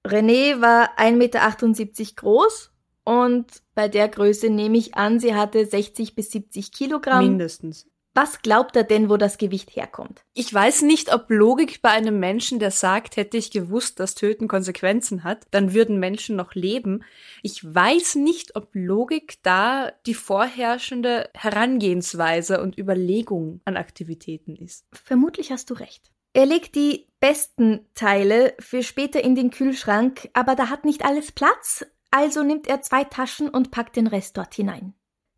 René 0.04 0.61
war 0.61 0.99
1,78 0.99 1.12
Meter 1.16 2.14
groß 2.16 2.70
und 3.04 3.46
bei 3.75 3.88
der 3.88 4.08
Größe 4.08 4.50
nehme 4.50 4.76
ich 4.76 4.94
an, 4.94 5.20
sie 5.20 5.35
hatte 5.35 5.64
60 5.64 6.14
bis 6.14 6.30
70 6.32 6.73
Kilogramm. 6.73 7.25
Mindestens. 7.25 7.87
Was 8.16 8.40
glaubt 8.40 8.75
er 8.76 8.85
denn, 8.85 9.11
wo 9.11 9.18
das 9.18 9.37
Gewicht 9.37 9.76
herkommt? 9.76 10.25
Ich 10.32 10.52
weiß 10.52 10.80
nicht, 10.82 11.12
ob 11.12 11.28
Logik 11.28 11.82
bei 11.82 11.90
einem 11.90 12.18
Menschen, 12.18 12.58
der 12.58 12.70
sagt, 12.70 13.18
hätte 13.18 13.37
ich 13.37 13.50
gewusst, 13.50 14.00
dass 14.00 14.14
Töten 14.14 14.49
Konsequenzen 14.49 15.23
hat, 15.23 15.46
dann 15.50 15.75
würden 15.75 16.00
Menschen 16.00 16.35
noch 16.35 16.54
leben. 16.54 17.04
Ich 17.42 17.62
weiß 17.62 18.14
nicht, 18.14 18.56
ob 18.56 18.70
Logik 18.73 19.35
da 19.42 19.92
die 20.06 20.14
vorherrschende 20.14 21.28
Herangehensweise 21.35 22.62
und 22.62 22.78
Überlegung 22.78 23.61
an 23.66 23.76
Aktivitäten 23.76 24.56
ist. 24.56 24.87
Vermutlich 24.94 25.52
hast 25.52 25.68
du 25.68 25.75
recht. 25.75 26.11
Er 26.32 26.46
legt 26.46 26.75
die 26.75 27.08
besten 27.20 27.87
Teile 27.94 28.54
für 28.58 28.82
später 28.82 29.23
in 29.23 29.35
den 29.35 29.50
Kühlschrank, 29.50 30.30
aber 30.32 30.54
da 30.54 30.70
hat 30.70 30.87
nicht 30.87 31.04
alles 31.04 31.32
Platz, 31.32 31.85
also 32.11 32.42
nimmt 32.42 32.66
er 32.66 32.80
zwei 32.80 33.04
Taschen 33.04 33.50
und 33.50 33.70
packt 33.70 33.94
den 33.96 34.06
Rest 34.06 34.38
dort 34.38 34.54
hinein. 34.54 34.94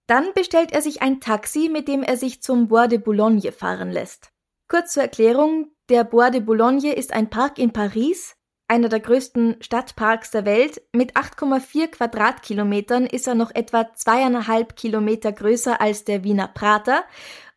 Dann 0.08 0.32
bestellt 0.34 0.72
er 0.72 0.82
sich 0.82 1.02
ein 1.02 1.20
Taxi, 1.20 1.68
mit 1.68 1.86
dem 1.86 2.02
er 2.02 2.16
sich 2.16 2.42
zum 2.42 2.68
Bois 2.68 2.88
de 2.88 2.98
Boulogne 2.98 3.52
fahren 3.52 3.92
lässt. 3.92 4.32
Kurz 4.66 4.94
zur 4.94 5.02
Erklärung, 5.04 5.70
der 5.90 6.02
Bois 6.02 6.30
de 6.30 6.40
Boulogne 6.40 6.94
ist 6.94 7.12
ein 7.12 7.30
Park 7.30 7.58
in 7.58 7.72
Paris, 7.72 8.34
einer 8.68 8.88
der 8.88 9.00
größten 9.00 9.56
Stadtparks 9.60 10.30
der 10.30 10.46
Welt. 10.46 10.82
Mit 10.94 11.14
8,4 11.16 11.88
Quadratkilometern 11.88 13.06
ist 13.06 13.26
er 13.26 13.34
noch 13.34 13.54
etwa 13.54 13.92
zweieinhalb 13.94 14.76
Kilometer 14.76 15.30
größer 15.30 15.80
als 15.80 16.04
der 16.04 16.24
Wiener 16.24 16.48
Prater 16.48 17.04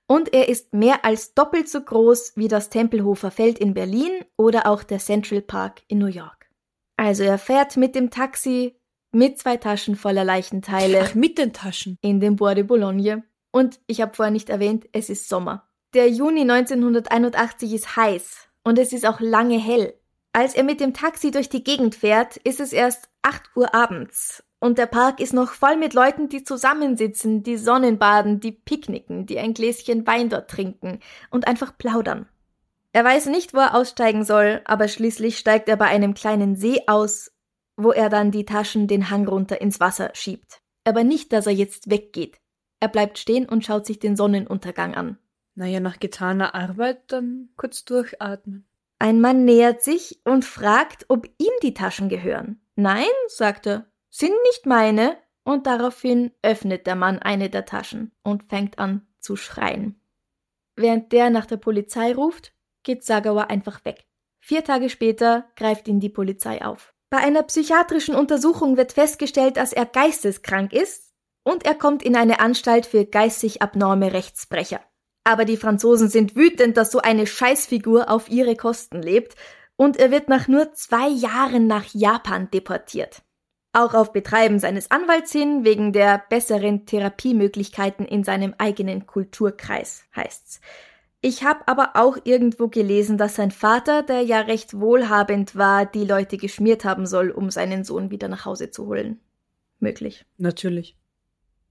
und 0.08 0.34
er 0.34 0.50
ist 0.50 0.74
mehr 0.74 1.06
als 1.06 1.34
doppelt 1.34 1.70
so 1.70 1.80
groß 1.80 2.34
wie 2.36 2.50
das 2.50 2.70
Tempelhofer 2.70 3.32
Feld 3.32 3.60
in 3.60 3.74
Berlin 3.74 4.12
oder 4.36 4.68
auch 4.68 4.84
der 4.84 5.00
Central 5.00 5.42
Park 5.42 5.84
in 5.88 6.00
New 6.00 6.08
York. 6.08 6.50
Also 6.98 7.24
er 7.24 7.38
fährt 7.38 7.78
mit 7.78 7.96
dem 7.96 8.10
Taxi 8.10 8.81
mit 9.12 9.40
zwei 9.40 9.58
Taschen 9.58 9.96
voller 9.96 10.24
Leichenteile 10.24 11.02
Ach, 11.04 11.16
mit 11.16 11.38
den 11.38 11.54
Taschen. 11.54 11.98
in 12.02 12.20
den 12.20 12.36
Bois 12.36 12.56
de 12.56 12.64
Boulogne. 12.64 13.24
Und 13.52 13.80
ich 13.88 14.02
habe 14.02 14.16
vorher 14.16 14.32
nicht 14.32 14.50
erwähnt, 14.50 14.88
es 14.94 15.10
ist 15.10 15.28
Sommer. 15.28 15.68
Der 15.94 16.10
Juni 16.10 16.42
1981 16.42 17.74
ist 17.74 17.96
heiß 17.98 18.48
und 18.64 18.80
es 18.80 18.94
ist 18.94 19.06
auch 19.06 19.20
lange 19.20 19.60
hell. 19.60 19.94
Als 20.34 20.56
er 20.56 20.64
mit 20.64 20.80
dem 20.80 20.94
Taxi 20.94 21.32
durch 21.32 21.50
die 21.50 21.64
Gegend 21.64 21.96
fährt, 21.96 22.38
ist 22.38 22.62
es 22.62 22.72
erst 22.72 23.10
8 23.24 23.44
Uhr 23.56 23.76
abends 23.76 24.44
und 24.62 24.78
der 24.78 24.86
Park 24.86 25.20
ist 25.20 25.34
noch 25.34 25.52
voll 25.52 25.76
mit 25.76 25.94
Leuten, 25.94 26.30
die 26.30 26.44
zusammensitzen, 26.44 27.42
die 27.44 27.58
Sonnenbaden, 27.58 28.40
die 28.40 28.52
picknicken, 28.52 29.26
die 29.26 29.40
ein 29.40 29.54
Gläschen 29.54 30.06
Wein 30.06 30.30
dort 30.30 30.50
trinken 30.50 31.00
und 31.32 31.48
einfach 31.48 31.78
plaudern. 31.78 32.28
Er 32.94 33.04
weiß 33.04 33.26
nicht, 33.28 33.54
wo 33.54 33.58
er 33.58 33.74
aussteigen 33.74 34.24
soll, 34.24 34.62
aber 34.66 34.88
schließlich 34.88 35.40
steigt 35.40 35.68
er 35.68 35.78
bei 35.78 35.86
einem 35.86 36.14
kleinen 36.14 36.56
See 36.56 36.82
aus, 36.86 37.31
wo 37.78 37.92
er 37.92 38.10
dann 38.10 38.32
die 38.32 38.46
Taschen 38.46 38.88
den 38.88 39.10
Hang 39.10 39.28
runter 39.28 39.62
ins 39.62 39.80
Wasser 39.80 40.12
schiebt. 40.14 40.62
Aber 40.84 41.04
nicht, 41.04 41.32
dass 41.34 41.48
er 41.48 41.54
jetzt 41.54 41.90
weggeht. 41.90 42.40
Er 42.80 42.88
bleibt 42.88 43.18
stehen 43.18 43.48
und 43.48 43.64
schaut 43.66 43.86
sich 43.86 44.00
den 44.00 44.16
Sonnenuntergang 44.16 44.96
an. 44.96 45.18
Naja, 45.56 45.80
nach 45.80 46.00
getaner 46.00 46.56
Arbeit 46.56 47.12
dann 47.12 47.50
kurz 47.58 47.86
durchatmen. 47.86 48.68
Ein 49.00 49.20
Mann 49.20 49.46
nähert 49.46 49.84
sich 49.84 50.22
und 50.26 50.46
fragt, 50.46 51.06
ob 51.08 51.28
ihm 51.38 51.52
die 51.64 51.74
Taschen 51.74 52.10
gehören. 52.10 52.62
Nein, 52.76 53.06
sagt 53.28 53.68
er, 53.68 53.92
sind 54.10 54.34
nicht 54.48 54.66
meine. 54.66 55.18
Und 55.44 55.66
daraufhin 55.66 56.32
öffnet 56.44 56.86
der 56.86 56.96
Mann 56.96 57.18
eine 57.18 57.50
der 57.50 57.66
Taschen 57.66 58.12
und 58.24 58.44
fängt 58.44 58.78
an 58.78 59.08
zu 59.20 59.36
schreien. 59.36 60.00
Während 60.76 61.12
der 61.12 61.32
nach 61.32 61.48
der 61.48 61.58
Polizei 61.58 62.14
ruft, 62.14 62.54
geht 62.84 63.04
Sagawa 63.04 63.44
einfach 63.46 63.84
weg. 63.84 64.06
Vier 64.40 64.64
Tage 64.64 64.90
später 64.90 65.50
greift 65.56 65.88
ihn 65.88 66.00
die 66.00 66.10
Polizei 66.10 66.64
auf. 66.64 66.94
Bei 67.12 67.18
einer 67.18 67.44
psychiatrischen 67.44 68.16
Untersuchung 68.16 68.78
wird 68.78 68.94
festgestellt, 68.94 69.58
dass 69.58 69.74
er 69.74 69.86
geisteskrank 69.86 70.72
ist 70.72 71.12
und 71.44 71.66
er 71.66 71.76
kommt 71.76 72.04
in 72.04 72.16
eine 72.16 72.40
Anstalt 72.40 72.86
für 72.86 73.06
geistig 73.06 73.62
abnorme 73.62 74.14
Rechtsbrecher. 74.14 74.80
Aber 75.26 75.44
die 75.44 75.58
Franzosen 75.58 76.08
sind 76.08 76.38
wütend, 76.38 76.78
dass 76.78 76.90
so 76.90 77.00
eine 77.00 77.28
Scheißfigur 77.28 78.10
auf 78.10 78.30
ihre 78.30 78.56
Kosten 78.56 79.02
lebt 79.02 79.36
und 79.76 79.98
er 79.98 80.10
wird 80.10 80.30
nach 80.30 80.48
nur 80.48 80.72
zwei 80.72 81.10
Jahren 81.10 81.68
nach 81.68 81.94
Japan 81.94 82.50
deportiert. 82.50 83.22
Auch 83.74 83.94
auf 83.94 84.14
Betreiben 84.14 84.60
seines 84.60 84.90
Anwalts 84.90 85.34
hin, 85.34 85.66
wegen 85.66 85.92
der 85.92 86.24
besseren 86.30 86.86
Therapiemöglichkeiten 86.86 88.06
in 88.06 88.24
seinem 88.24 88.56
eigenen 88.58 89.06
Kulturkreis, 89.06 90.06
heißt's. 90.16 90.62
Ich 91.24 91.44
habe 91.44 91.68
aber 91.68 91.92
auch 91.94 92.18
irgendwo 92.24 92.68
gelesen, 92.68 93.18
dass 93.18 93.36
sein 93.36 93.52
Vater, 93.52 94.02
der 94.02 94.22
ja 94.24 94.40
recht 94.42 94.80
wohlhabend 94.80 95.56
war, 95.56 95.86
die 95.86 96.04
Leute 96.04 96.38
geschmiert 96.38 96.84
haben 96.84 97.06
soll, 97.06 97.30
um 97.30 97.52
seinen 97.52 97.84
Sohn 97.84 98.10
wieder 98.10 98.28
nach 98.28 98.46
Hause 98.46 98.72
zu 98.72 98.88
holen. 98.88 99.20
Möglich. 99.80 100.26
Natürlich. 100.38 100.98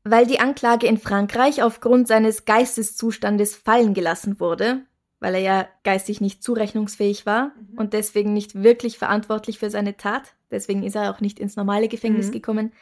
Weil 0.05 0.27
die 0.27 0.39
Anklage 0.41 0.87
in 0.87 0.99
Frankreich 0.99 1.63
aufgrund 1.63 2.07
seines 2.07 2.45
Geisteszustandes 2.45 3.57
fallen 3.57 3.93
gelassen 3.93 4.39
wurde, 4.39 4.83
weil 5.19 5.35
er 5.35 5.41
ja 5.41 5.69
geistig 5.83 6.21
nicht 6.21 6.43
zurechnungsfähig 6.43 7.27
war 7.27 7.53
und 7.77 7.93
deswegen 7.93 8.33
nicht 8.33 8.63
wirklich 8.63 8.99
verantwortlich 8.99 9.59
für 9.59 9.69
seine 9.69 9.97
Tat, 9.97 10.35
deswegen 10.51 10.85
ist 10.85 10.95
er 10.97 11.11
auch 11.11 11.21
nicht 11.21 11.39
ins 11.39 11.57
normale 11.57 11.89
Gefängnis 11.89 12.29
Mhm. 12.29 12.33
gekommen. 12.33 12.73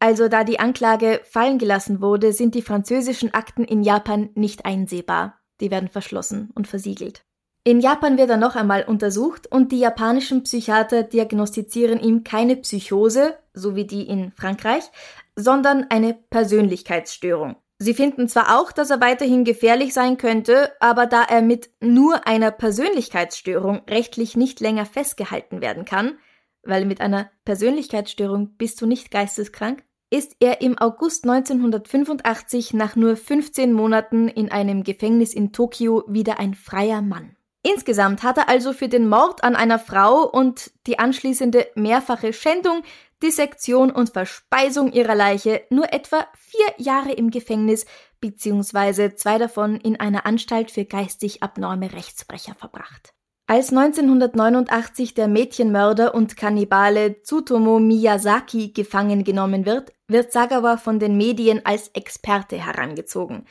Also 0.00 0.28
da 0.28 0.42
die 0.42 0.58
Anklage 0.58 1.20
fallen 1.24 1.58
gelassen 1.58 2.00
wurde, 2.00 2.32
sind 2.32 2.56
die 2.56 2.62
französischen 2.62 3.32
Akten 3.34 3.64
in 3.64 3.82
Japan 3.82 4.30
nicht 4.34 4.66
einsehbar. 4.66 5.38
Die 5.60 5.70
werden 5.70 5.88
verschlossen 5.88 6.50
und 6.54 6.66
versiegelt. 6.66 7.24
In 7.64 7.78
Japan 7.78 8.18
wird 8.18 8.28
er 8.28 8.38
noch 8.38 8.56
einmal 8.56 8.84
untersucht 8.84 9.46
und 9.46 9.70
die 9.70 9.78
japanischen 9.78 10.42
Psychiater 10.42 11.04
diagnostizieren 11.04 12.00
ihm 12.00 12.24
keine 12.24 12.56
Psychose, 12.56 13.38
so 13.54 13.76
wie 13.76 13.86
die 13.86 14.02
in 14.02 14.32
Frankreich, 14.32 14.90
sondern 15.36 15.86
eine 15.88 16.14
Persönlichkeitsstörung. 16.14 17.56
Sie 17.78 17.94
finden 17.94 18.28
zwar 18.28 18.60
auch, 18.60 18.72
dass 18.72 18.90
er 18.90 19.00
weiterhin 19.00 19.44
gefährlich 19.44 19.94
sein 19.94 20.16
könnte, 20.16 20.72
aber 20.80 21.06
da 21.06 21.22
er 21.22 21.42
mit 21.42 21.70
nur 21.80 22.26
einer 22.26 22.50
Persönlichkeitsstörung 22.50 23.82
rechtlich 23.88 24.36
nicht 24.36 24.60
länger 24.60 24.86
festgehalten 24.86 25.60
werden 25.60 25.84
kann, 25.84 26.18
weil 26.62 26.84
mit 26.84 27.00
einer 27.00 27.30
Persönlichkeitsstörung 27.44 28.56
bist 28.56 28.80
du 28.80 28.86
nicht 28.86 29.10
geisteskrank, 29.10 29.82
ist 30.12 30.36
er 30.40 30.60
im 30.60 30.76
August 30.76 31.26
1985 31.26 32.74
nach 32.74 32.96
nur 32.96 33.16
15 33.16 33.72
Monaten 33.72 34.28
in 34.28 34.52
einem 34.52 34.84
Gefängnis 34.84 35.32
in 35.32 35.52
Tokio 35.52 36.04
wieder 36.06 36.38
ein 36.38 36.54
freier 36.54 37.00
Mann. 37.00 37.34
Insgesamt 37.62 38.22
hat 38.22 38.36
er 38.36 38.48
also 38.48 38.74
für 38.74 38.88
den 38.88 39.08
Mord 39.08 39.42
an 39.42 39.56
einer 39.56 39.78
Frau 39.78 40.28
und 40.28 40.70
die 40.86 40.98
anschließende 40.98 41.66
mehrfache 41.76 42.34
Schändung, 42.34 42.82
Dissektion 43.22 43.90
und 43.90 44.10
Verspeisung 44.10 44.92
ihrer 44.92 45.14
Leiche 45.14 45.62
nur 45.70 45.90
etwa 45.94 46.26
vier 46.36 46.74
Jahre 46.76 47.12
im 47.12 47.30
Gefängnis 47.30 47.86
beziehungsweise 48.20 49.14
zwei 49.14 49.38
davon 49.38 49.76
in 49.76 49.98
einer 49.98 50.26
Anstalt 50.26 50.70
für 50.70 50.84
geistig 50.84 51.42
abnorme 51.42 51.90
Rechtsbrecher 51.92 52.54
verbracht. 52.54 53.14
Als 53.52 53.68
1989 53.68 55.12
der 55.12 55.28
Mädchenmörder 55.28 56.14
und 56.14 56.38
Kannibale 56.38 57.20
Tsutomu 57.20 57.80
Miyazaki 57.80 58.68
gefangen 58.68 59.24
genommen 59.24 59.66
wird, 59.66 59.92
wird 60.08 60.32
Sagawa 60.32 60.78
von 60.78 60.98
den 60.98 61.18
Medien 61.18 61.60
als 61.66 61.88
Experte 61.88 62.56
herangezogen. 62.56 63.44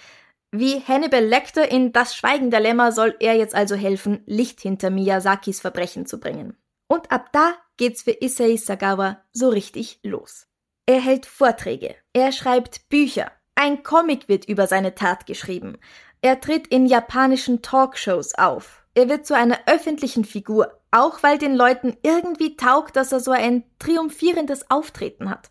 Wie 0.51 0.79
Hannibal 0.79 1.23
Lecter 1.23 1.69
in 1.69 1.93
Das 1.93 2.15
Schweigen 2.15 2.49
der 2.49 2.61
Lämmer 2.61 2.91
soll 2.91 3.15
er 3.19 3.35
jetzt 3.35 3.53
also 3.53 3.75
helfen, 3.75 4.23
Licht 4.25 4.59
hinter 4.59 4.89
Miyazakis 4.89 5.59
Verbrechen 5.59 6.07
zu 6.07 6.19
bringen. 6.19 6.57
Und 6.87 7.11
ab 7.11 7.27
da 7.31 7.53
geht's 7.77 8.01
für 8.01 8.23
Issei 8.23 8.57
Sagawa 8.57 9.21
so 9.33 9.49
richtig 9.49 9.99
los. 10.01 10.47
Er 10.87 10.99
hält 10.99 11.27
Vorträge, 11.27 11.93
er 12.13 12.31
schreibt 12.31 12.89
Bücher, 12.89 13.31
ein 13.53 13.83
Comic 13.83 14.27
wird 14.27 14.45
über 14.45 14.65
seine 14.65 14.95
Tat 14.95 15.27
geschrieben, 15.27 15.77
er 16.23 16.41
tritt 16.41 16.65
in 16.65 16.87
japanischen 16.87 17.61
Talkshows 17.61 18.33
auf, 18.33 18.80
er 18.93 19.09
wird 19.09 19.25
zu 19.25 19.35
einer 19.35 19.59
öffentlichen 19.67 20.25
Figur, 20.25 20.79
auch 20.91 21.23
weil 21.23 21.37
den 21.37 21.55
Leuten 21.55 21.97
irgendwie 22.03 22.57
taugt, 22.57 22.95
dass 22.95 23.11
er 23.11 23.19
so 23.19 23.31
ein 23.31 23.63
triumphierendes 23.79 24.69
Auftreten 24.69 25.29
hat, 25.29 25.49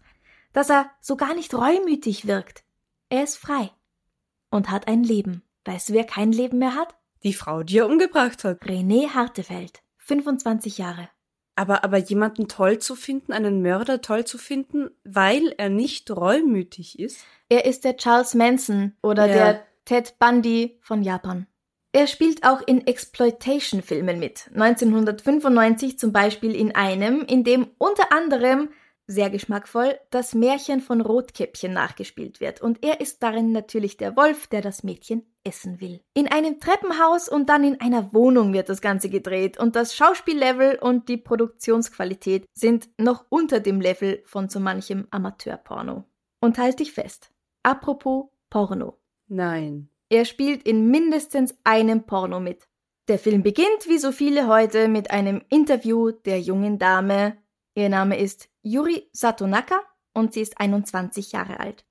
dass 0.52 0.70
er 0.70 0.90
so 1.00 1.16
gar 1.16 1.34
nicht 1.34 1.54
reumütig 1.54 2.26
wirkt. 2.26 2.64
Er 3.08 3.24
ist 3.24 3.36
frei 3.36 3.70
und 4.50 4.70
hat 4.70 4.88
ein 4.88 5.02
Leben. 5.02 5.42
Weißt 5.64 5.88
du, 5.88 5.92
wer 5.94 6.04
kein 6.04 6.32
Leben 6.32 6.58
mehr 6.58 6.74
hat? 6.74 6.94
Die 7.22 7.34
Frau, 7.34 7.62
die 7.62 7.78
er 7.78 7.86
umgebracht 7.86 8.44
hat. 8.44 8.62
René 8.62 9.10
Hartefeld, 9.10 9.82
25 9.98 10.78
Jahre. 10.78 11.08
Aber, 11.56 11.84
aber 11.84 11.98
jemanden 11.98 12.48
toll 12.48 12.78
zu 12.78 12.94
finden, 12.94 13.32
einen 13.32 13.60
Mörder 13.60 14.00
toll 14.00 14.24
zu 14.24 14.38
finden, 14.38 14.90
weil 15.04 15.54
er 15.58 15.68
nicht 15.68 16.10
reumütig 16.10 16.98
ist? 16.98 17.24
Er 17.50 17.66
ist 17.66 17.84
der 17.84 17.96
Charles 17.96 18.34
Manson 18.34 18.96
oder 19.02 19.26
Ja. 19.26 19.34
der 19.34 19.66
Ted 19.84 20.18
Bundy 20.18 20.78
von 20.80 21.02
Japan. 21.02 21.46
Er 21.92 22.06
spielt 22.06 22.44
auch 22.44 22.60
in 22.62 22.86
Exploitation-Filmen 22.86 24.20
mit. 24.20 24.48
1995 24.54 25.98
zum 25.98 26.12
Beispiel 26.12 26.54
in 26.54 26.74
einem, 26.74 27.22
in 27.22 27.42
dem 27.42 27.66
unter 27.78 28.12
anderem, 28.12 28.68
sehr 29.08 29.28
geschmackvoll, 29.28 29.98
das 30.10 30.34
Märchen 30.34 30.80
von 30.80 31.00
Rotkäppchen 31.00 31.72
nachgespielt 31.72 32.40
wird. 32.40 32.60
Und 32.60 32.84
er 32.84 33.00
ist 33.00 33.24
darin 33.24 33.50
natürlich 33.50 33.96
der 33.96 34.16
Wolf, 34.16 34.46
der 34.46 34.62
das 34.62 34.84
Mädchen 34.84 35.26
essen 35.42 35.80
will. 35.80 36.00
In 36.14 36.28
einem 36.28 36.60
Treppenhaus 36.60 37.28
und 37.28 37.48
dann 37.48 37.64
in 37.64 37.80
einer 37.80 38.12
Wohnung 38.12 38.52
wird 38.52 38.68
das 38.68 38.80
Ganze 38.80 39.10
gedreht. 39.10 39.58
Und 39.58 39.74
das 39.74 39.96
Schauspiellevel 39.96 40.78
und 40.80 41.08
die 41.08 41.16
Produktionsqualität 41.16 42.46
sind 42.54 42.88
noch 42.98 43.24
unter 43.30 43.58
dem 43.58 43.80
Level 43.80 44.22
von 44.26 44.48
so 44.48 44.60
manchem 44.60 45.08
Amateurporno. 45.10 46.04
Und 46.40 46.58
halt 46.58 46.78
dich 46.78 46.92
fest. 46.92 47.32
Apropos 47.64 48.26
Porno. 48.48 48.96
Nein. 49.26 49.88
Er 50.10 50.24
spielt 50.24 50.64
in 50.64 50.90
mindestens 50.90 51.54
einem 51.62 52.04
Porno 52.04 52.40
mit. 52.40 52.68
Der 53.06 53.18
Film 53.18 53.44
beginnt, 53.44 53.86
wie 53.86 53.98
so 53.98 54.10
viele 54.10 54.48
heute, 54.48 54.88
mit 54.88 55.12
einem 55.12 55.40
Interview 55.48 56.10
der 56.10 56.40
jungen 56.40 56.78
Dame. 56.80 57.38
Ihr 57.74 57.88
Name 57.88 58.18
ist 58.18 58.48
Yuri 58.62 59.08
Satonaka 59.12 59.80
und 60.12 60.34
sie 60.34 60.40
ist 60.40 60.58
21 60.58 61.30
Jahre 61.30 61.60
alt. 61.60 61.86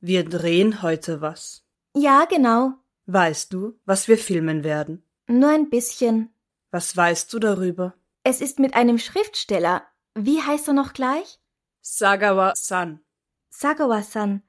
Wir 0.00 0.24
drehen 0.24 0.82
heute 0.82 1.20
was. 1.20 1.64
Ja, 1.96 2.24
genau. 2.24 2.74
Weißt 3.06 3.52
du, 3.52 3.80
was 3.84 4.06
wir 4.06 4.16
filmen 4.16 4.62
werden? 4.62 5.04
Nur 5.26 5.50
ein 5.50 5.70
bisschen. 5.70 6.32
Was 6.70 6.96
weißt 6.96 7.32
du 7.32 7.40
darüber? 7.40 7.94
Es 8.22 8.40
ist 8.40 8.60
mit 8.60 8.74
einem 8.74 8.98
Schriftsteller. 8.98 9.84
Wie 10.14 10.40
heißt 10.40 10.68
er 10.68 10.74
noch 10.74 10.92
gleich? 10.92 11.40
Sagawa-san. 11.80 13.00
Sagawa-san. 13.50 14.42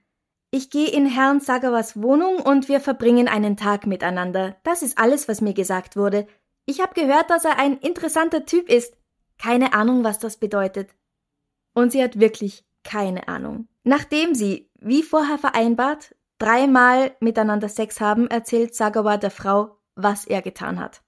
Ich 0.55 0.69
gehe 0.69 0.87
in 0.87 1.07
Herrn 1.07 1.39
Sagawas 1.39 1.99
Wohnung 1.99 2.35
und 2.35 2.69
wir 2.69 2.79
verbringen 2.79 3.27
einen 3.27 3.57
Tag 3.57 3.87
miteinander. 3.87 4.55
Das 4.61 4.83
ist 4.83 4.99
alles, 4.99 5.27
was 5.27 5.41
mir 5.41 5.55
gesagt 5.55 5.95
wurde. 5.95 6.27
Ich 6.67 6.79
habe 6.79 6.93
gehört, 6.93 7.31
dass 7.31 7.43
er 7.43 7.57
ein 7.57 7.79
interessanter 7.79 8.45
Typ 8.45 8.69
ist. 8.69 8.95
Keine 9.39 9.73
Ahnung, 9.73 10.03
was 10.03 10.19
das 10.19 10.37
bedeutet. 10.37 10.93
Und 11.73 11.91
sie 11.91 12.03
hat 12.03 12.19
wirklich 12.19 12.63
keine 12.83 13.27
Ahnung. 13.27 13.67
Nachdem 13.83 14.35
sie, 14.35 14.69
wie 14.79 15.01
vorher 15.01 15.39
vereinbart, 15.39 16.15
dreimal 16.37 17.15
miteinander 17.19 17.67
Sex 17.67 17.99
haben, 17.99 18.27
erzählt 18.27 18.75
Sagawa 18.75 19.17
der 19.17 19.31
Frau, 19.31 19.79
was 19.95 20.25
er 20.25 20.43
getan 20.43 20.79
hat. 20.79 21.01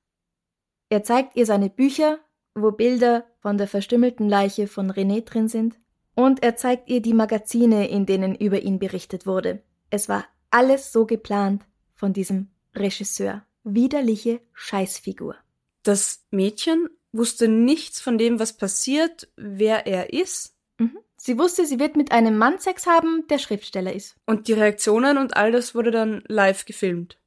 Er 0.90 1.04
zeigt 1.04 1.36
ihr 1.36 1.46
seine 1.46 1.70
Bücher, 1.70 2.18
wo 2.56 2.72
Bilder 2.72 3.26
von 3.42 3.60
der 3.60 3.68
verstümmelten 3.68 4.28
Leiche 4.28 4.66
von 4.66 4.92
René 4.92 5.24
drin 5.24 5.50
sind, 5.50 5.80
und 6.16 6.44
er 6.44 6.56
zeigt 6.56 6.90
ihr 6.90 7.02
die 7.02 7.14
Magazine, 7.14 7.88
in 7.90 8.06
denen 8.06 8.36
über 8.36 8.62
ihn 8.62 8.80
berichtet 8.80 9.26
wurde. 9.26 9.62
Es 9.90 10.10
war 10.10 10.26
alles 10.50 10.92
so 10.92 11.06
geplant 11.06 11.64
von 11.94 12.14
diesem 12.14 12.50
Regisseur. 12.74 13.46
Widerliche 13.64 14.42
Scheißfigur. 14.54 15.36
Das 15.84 16.26
Mädchen 16.32 16.90
wusste 17.12 17.48
nichts 17.48 18.02
von 18.02 18.18
dem, 18.18 18.40
was 18.40 18.54
passiert, 18.54 19.28
wer 19.36 19.88
er 19.88 20.14
ist. 20.14 20.56
Mhm. 20.78 20.98
Sie 21.18 21.38
wusste, 21.38 21.66
sie 21.66 21.80
wird 21.80 21.96
mit 21.96 22.12
einem 22.12 22.38
Mann 22.38 22.60
Sex 22.60 22.88
haben, 22.88 23.26
der 23.30 23.38
Schriftsteller 23.38 23.94
ist. 23.94 24.16
Und 24.26 24.48
die 24.48 24.54
Reaktionen 24.54 25.18
und 25.18 25.36
all 25.36 25.52
das 25.52 25.76
wurde 25.76 25.92
dann 25.92 26.24
live 26.28 26.66
gefilmt. 26.66 27.18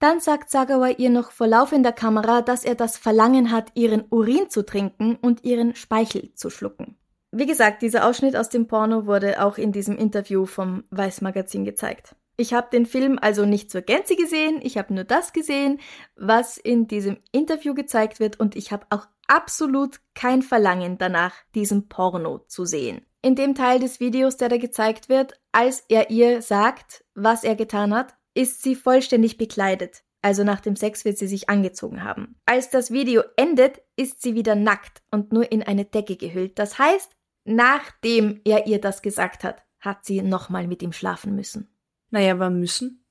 Dann 0.00 0.18
sagt 0.18 0.50
Sagawa 0.50 0.88
ihr 0.88 1.10
noch 1.10 1.30
vor 1.30 1.46
laufender 1.46 1.92
Kamera, 1.92 2.40
dass 2.40 2.64
er 2.64 2.74
das 2.74 2.96
Verlangen 2.96 3.52
hat, 3.52 3.72
ihren 3.74 4.04
Urin 4.08 4.48
zu 4.48 4.64
trinken 4.64 5.16
und 5.16 5.44
ihren 5.44 5.74
Speichel 5.74 6.34
zu 6.34 6.48
schlucken. 6.48 6.96
Wie 7.32 7.46
gesagt, 7.46 7.82
dieser 7.82 8.06
Ausschnitt 8.06 8.34
aus 8.34 8.48
dem 8.48 8.66
Porno 8.66 9.06
wurde 9.06 9.42
auch 9.44 9.56
in 9.56 9.70
diesem 9.70 9.96
Interview 9.96 10.46
vom 10.46 10.84
Weiß 10.90 11.20
Magazin 11.20 11.64
gezeigt. 11.64 12.16
Ich 12.36 12.54
habe 12.54 12.68
den 12.72 12.86
Film 12.86 13.18
also 13.20 13.44
nicht 13.44 13.70
zur 13.70 13.82
Gänze 13.82 14.16
gesehen, 14.16 14.60
ich 14.62 14.78
habe 14.78 14.94
nur 14.94 15.04
das 15.04 15.32
gesehen, 15.32 15.78
was 16.16 16.56
in 16.56 16.88
diesem 16.88 17.18
Interview 17.32 17.74
gezeigt 17.74 18.18
wird 18.18 18.40
und 18.40 18.56
ich 18.56 18.72
habe 18.72 18.86
auch 18.90 19.06
absolut 19.28 20.00
kein 20.14 20.42
Verlangen 20.42 20.98
danach, 20.98 21.34
diesen 21.54 21.88
Porno 21.88 22.38
zu 22.48 22.64
sehen. 22.64 23.02
In 23.22 23.36
dem 23.36 23.54
Teil 23.54 23.78
des 23.78 24.00
Videos, 24.00 24.36
der 24.38 24.48
da 24.48 24.56
gezeigt 24.56 25.08
wird, 25.08 25.38
als 25.52 25.84
er 25.88 26.10
ihr 26.10 26.42
sagt, 26.42 27.04
was 27.14 27.44
er 27.44 27.54
getan 27.54 27.94
hat, 27.94 28.14
ist 28.34 28.62
sie 28.62 28.74
vollständig 28.74 29.36
bekleidet. 29.36 30.02
Also 30.22 30.42
nach 30.42 30.60
dem 30.60 30.76
Sex 30.76 31.04
wird 31.04 31.18
sie 31.18 31.26
sich 31.26 31.48
angezogen 31.48 32.04
haben. 32.04 32.36
Als 32.46 32.70
das 32.70 32.90
Video 32.90 33.22
endet, 33.36 33.82
ist 33.96 34.22
sie 34.22 34.34
wieder 34.34 34.54
nackt 34.54 35.02
und 35.10 35.32
nur 35.32 35.52
in 35.52 35.62
eine 35.62 35.84
Decke 35.84 36.16
gehüllt. 36.16 36.58
Das 36.58 36.78
heißt, 36.78 37.12
nachdem 37.44 38.40
er 38.44 38.66
ihr 38.66 38.80
das 38.80 39.02
gesagt 39.02 39.44
hat, 39.44 39.62
hat 39.78 40.04
sie 40.04 40.22
nochmal 40.22 40.66
mit 40.66 40.82
ihm 40.82 40.92
schlafen 40.92 41.34
müssen. 41.34 41.68
Naja, 42.10 42.32
aber 42.32 42.50
müssen? 42.50 43.04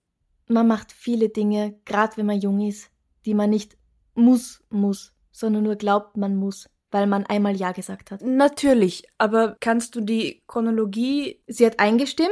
Man 0.48 0.68
macht 0.68 0.92
viele 0.92 1.30
Dinge, 1.30 1.80
gerade 1.86 2.18
wenn 2.18 2.26
man 2.26 2.40
jung 2.40 2.60
ist, 2.62 2.92
die 3.26 3.34
man 3.34 3.50
nicht 3.50 3.78
muss, 4.16 4.64
muss, 4.70 5.14
sondern 5.32 5.64
nur 5.64 5.76
glaubt, 5.76 6.18
man 6.18 6.36
muss, 6.36 6.70
weil 6.92 7.08
man 7.08 7.26
einmal 7.26 7.56
Ja 7.56 7.72
gesagt 7.72 8.12
hat. 8.12 8.22
Natürlich, 8.22 9.04
aber 9.18 9.56
kannst 9.60 9.96
du 9.96 10.02
die 10.02 10.44
Chronologie. 10.48 11.42
Sie 11.48 11.66
hat 11.66 11.80
eingestimmt, 11.80 12.30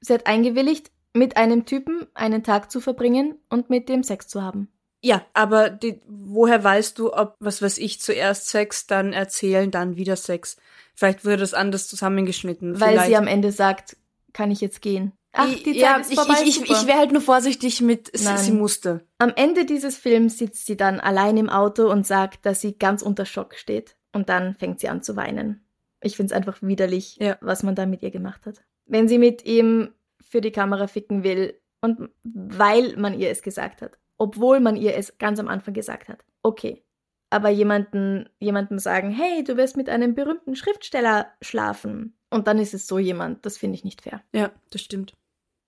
sie 0.00 0.14
hat 0.14 0.26
eingewilligt, 0.26 0.90
mit 1.14 1.36
einem 1.36 1.66
Typen 1.66 2.06
einen 2.14 2.42
Tag 2.42 2.70
zu 2.70 2.80
verbringen 2.80 3.36
und 3.48 3.70
mit 3.70 3.88
dem 3.88 4.02
Sex 4.02 4.28
zu 4.28 4.42
haben. 4.42 4.68
Ja, 5.08 5.24
aber 5.32 5.70
die, 5.70 6.02
woher 6.06 6.62
weißt 6.62 6.98
du, 6.98 7.14
ob, 7.14 7.34
was 7.40 7.62
weiß 7.62 7.78
ich, 7.78 7.98
zuerst 7.98 8.48
Sex, 8.48 8.86
dann 8.86 9.14
erzählen, 9.14 9.70
dann 9.70 9.96
wieder 9.96 10.16
Sex? 10.16 10.58
Vielleicht 10.94 11.24
wurde 11.24 11.38
das 11.38 11.54
anders 11.54 11.88
zusammengeschnitten. 11.88 12.78
Weil 12.78 12.90
Vielleicht. 12.90 13.06
sie 13.08 13.16
am 13.16 13.26
Ende 13.26 13.50
sagt, 13.50 13.96
kann 14.34 14.50
ich 14.50 14.60
jetzt 14.60 14.82
gehen. 14.82 15.12
Ach, 15.32 15.46
die 15.46 15.64
Zeit 15.64 15.76
ja, 15.76 15.96
ist 15.96 16.10
ich, 16.12 16.18
vorbei. 16.18 16.34
ich, 16.42 16.48
ich, 16.48 16.54
super. 16.56 16.72
ich 16.72 16.86
wäre 16.86 16.98
halt 16.98 17.12
nur 17.12 17.22
vorsichtig 17.22 17.80
mit, 17.80 18.10
sie, 18.12 18.36
sie 18.36 18.52
musste. 18.52 19.00
Am 19.16 19.32
Ende 19.34 19.64
dieses 19.64 19.96
Films 19.96 20.36
sitzt 20.36 20.66
sie 20.66 20.76
dann 20.76 21.00
allein 21.00 21.38
im 21.38 21.48
Auto 21.48 21.90
und 21.90 22.06
sagt, 22.06 22.44
dass 22.44 22.60
sie 22.60 22.76
ganz 22.76 23.00
unter 23.00 23.24
Schock 23.24 23.54
steht. 23.54 23.96
Und 24.12 24.28
dann 24.28 24.56
fängt 24.56 24.80
sie 24.80 24.90
an 24.90 25.02
zu 25.02 25.16
weinen. 25.16 25.64
Ich 26.02 26.16
find's 26.16 26.34
einfach 26.34 26.58
widerlich, 26.60 27.16
Ja. 27.18 27.38
was 27.40 27.62
man 27.62 27.74
da 27.74 27.86
mit 27.86 28.02
ihr 28.02 28.10
gemacht 28.10 28.44
hat. 28.44 28.62
Wenn 28.84 29.08
sie 29.08 29.18
mit 29.18 29.46
ihm 29.46 29.94
für 30.20 30.42
die 30.42 30.52
Kamera 30.52 30.86
ficken 30.86 31.24
will 31.24 31.58
und 31.80 32.10
weil 32.24 32.94
man 32.98 33.18
ihr 33.18 33.30
es 33.30 33.40
gesagt 33.40 33.80
hat, 33.80 33.98
obwohl 34.18 34.60
man 34.60 34.76
ihr 34.76 34.96
es 34.96 35.16
ganz 35.18 35.38
am 35.38 35.48
Anfang 35.48 35.74
gesagt 35.74 36.08
hat, 36.08 36.24
okay. 36.42 36.84
Aber 37.30 37.50
jemanden, 37.50 38.28
jemandem 38.38 38.78
sagen, 38.78 39.10
hey, 39.10 39.44
du 39.44 39.56
wirst 39.56 39.76
mit 39.76 39.88
einem 39.88 40.14
berühmten 40.14 40.56
Schriftsteller 40.56 41.32
schlafen. 41.42 42.18
Und 42.30 42.46
dann 42.46 42.58
ist 42.58 42.74
es 42.74 42.86
so 42.86 42.98
jemand, 42.98 43.44
das 43.44 43.58
finde 43.58 43.74
ich 43.74 43.84
nicht 43.84 44.02
fair. 44.02 44.22
Ja, 44.32 44.50
das 44.70 44.80
stimmt. 44.80 45.12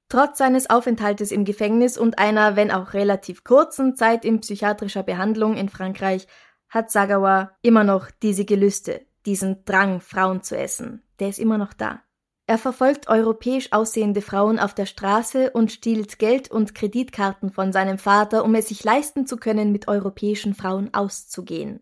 Trotz 0.08 0.38
seines 0.38 0.68
Aufenthaltes 0.68 1.30
im 1.30 1.44
Gefängnis 1.44 1.96
und 1.96 2.18
einer, 2.18 2.56
wenn 2.56 2.70
auch 2.70 2.94
relativ 2.94 3.44
kurzen 3.44 3.94
Zeit 3.94 4.24
in 4.24 4.40
psychiatrischer 4.40 5.02
Behandlung 5.02 5.56
in 5.56 5.68
Frankreich, 5.68 6.26
hat 6.68 6.90
Sagawa 6.90 7.52
immer 7.62 7.84
noch 7.84 8.10
diese 8.10 8.44
Gelüste, 8.44 9.06
diesen 9.26 9.64
Drang, 9.64 10.00
Frauen 10.00 10.42
zu 10.42 10.56
essen. 10.56 11.02
Der 11.20 11.28
ist 11.28 11.38
immer 11.38 11.58
noch 11.58 11.72
da. 11.74 12.02
Er 12.50 12.58
verfolgt 12.58 13.08
europäisch 13.08 13.70
aussehende 13.70 14.22
Frauen 14.22 14.58
auf 14.58 14.74
der 14.74 14.86
Straße 14.86 15.52
und 15.52 15.70
stiehlt 15.70 16.18
Geld 16.18 16.50
und 16.50 16.74
Kreditkarten 16.74 17.52
von 17.52 17.70
seinem 17.70 17.96
Vater, 17.96 18.44
um 18.44 18.56
es 18.56 18.66
sich 18.66 18.82
leisten 18.82 19.24
zu 19.24 19.36
können, 19.36 19.70
mit 19.70 19.86
europäischen 19.86 20.54
Frauen 20.54 20.92
auszugehen. 20.92 21.78